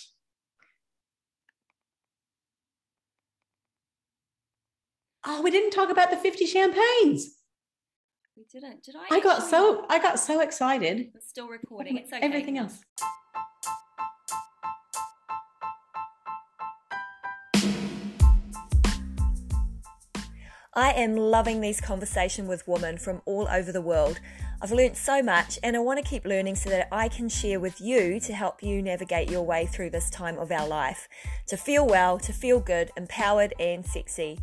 Oh, 5.26 5.42
we 5.42 5.50
didn't 5.50 5.72
talk 5.72 5.90
about 5.90 6.10
the 6.10 6.16
50 6.16 6.46
champagnes. 6.46 7.36
We 8.36 8.44
didn't. 8.50 8.82
Did 8.82 8.96
I? 8.96 9.16
I 9.16 9.20
got 9.20 9.42
so 9.42 9.84
I 9.90 9.98
got 9.98 10.18
so 10.18 10.40
excited. 10.40 11.10
It's 11.14 11.28
still 11.28 11.48
recording. 11.48 11.98
It's 11.98 12.10
okay. 12.10 12.24
Everything 12.24 12.56
else. 12.56 12.80
I 20.72 20.92
am 20.92 21.16
loving 21.16 21.60
these 21.60 21.80
conversations 21.80 22.48
with 22.48 22.68
women 22.68 22.96
from 22.96 23.22
all 23.24 23.48
over 23.48 23.72
the 23.72 23.80
world. 23.80 24.20
I've 24.62 24.70
learned 24.70 24.96
so 24.96 25.20
much 25.20 25.58
and 25.64 25.74
I 25.74 25.80
want 25.80 25.98
to 25.98 26.08
keep 26.08 26.24
learning 26.24 26.54
so 26.54 26.70
that 26.70 26.86
I 26.92 27.08
can 27.08 27.28
share 27.28 27.58
with 27.58 27.80
you 27.80 28.20
to 28.20 28.32
help 28.32 28.62
you 28.62 28.80
navigate 28.80 29.28
your 29.28 29.42
way 29.42 29.66
through 29.66 29.90
this 29.90 30.08
time 30.10 30.38
of 30.38 30.52
our 30.52 30.68
life. 30.68 31.08
To 31.48 31.56
feel 31.56 31.84
well, 31.84 32.20
to 32.20 32.32
feel 32.32 32.60
good, 32.60 32.92
empowered, 32.96 33.52
and 33.58 33.84
sexy. 33.84 34.38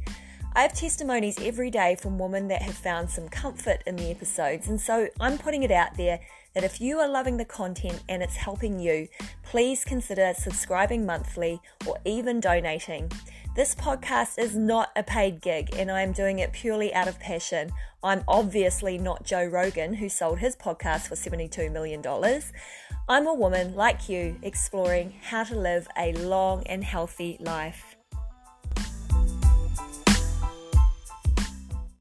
I 0.53 0.63
have 0.63 0.73
testimonies 0.73 1.39
every 1.39 1.71
day 1.71 1.95
from 1.95 2.19
women 2.19 2.49
that 2.49 2.61
have 2.61 2.75
found 2.75 3.09
some 3.09 3.29
comfort 3.29 3.81
in 3.85 3.95
the 3.95 4.09
episodes, 4.09 4.67
and 4.67 4.81
so 4.81 5.07
I'm 5.21 5.37
putting 5.37 5.63
it 5.63 5.71
out 5.71 5.95
there 5.95 6.19
that 6.57 6.63
if 6.63 6.81
you 6.81 6.97
are 6.97 7.07
loving 7.07 7.37
the 7.37 7.45
content 7.45 8.01
and 8.09 8.23
it's 8.23 8.35
helping 8.35 8.79
you, 8.79 9.07
please 9.43 9.85
consider 9.85 10.33
subscribing 10.35 11.05
monthly 11.05 11.61
or 11.85 11.99
even 12.03 12.39
donating. 12.39 13.11
This 13.55 13.75
podcast 13.75 14.39
is 14.39 14.55
not 14.55 14.89
a 14.95 15.03
paid 15.03 15.39
gig, 15.39 15.69
and 15.75 15.91
I 15.91 16.01
am 16.01 16.13
doing 16.13 16.39
it 16.39 16.53
purely 16.53 16.91
out 16.95 17.07
of 17.07 17.19
passion. 17.19 17.69
I'm 18.03 18.23
obviously 18.27 18.97
not 18.97 19.23
Joe 19.23 19.45
Rogan, 19.45 19.93
who 19.93 20.09
sold 20.09 20.39
his 20.39 20.55
podcast 20.55 21.01
for 21.01 21.13
$72 21.13 21.71
million. 21.71 22.01
I'm 23.07 23.27
a 23.27 23.35
woman 23.35 23.75
like 23.75 24.09
you 24.09 24.39
exploring 24.41 25.13
how 25.21 25.43
to 25.43 25.55
live 25.55 25.87
a 25.95 26.13
long 26.13 26.63
and 26.65 26.83
healthy 26.83 27.37
life. 27.39 27.86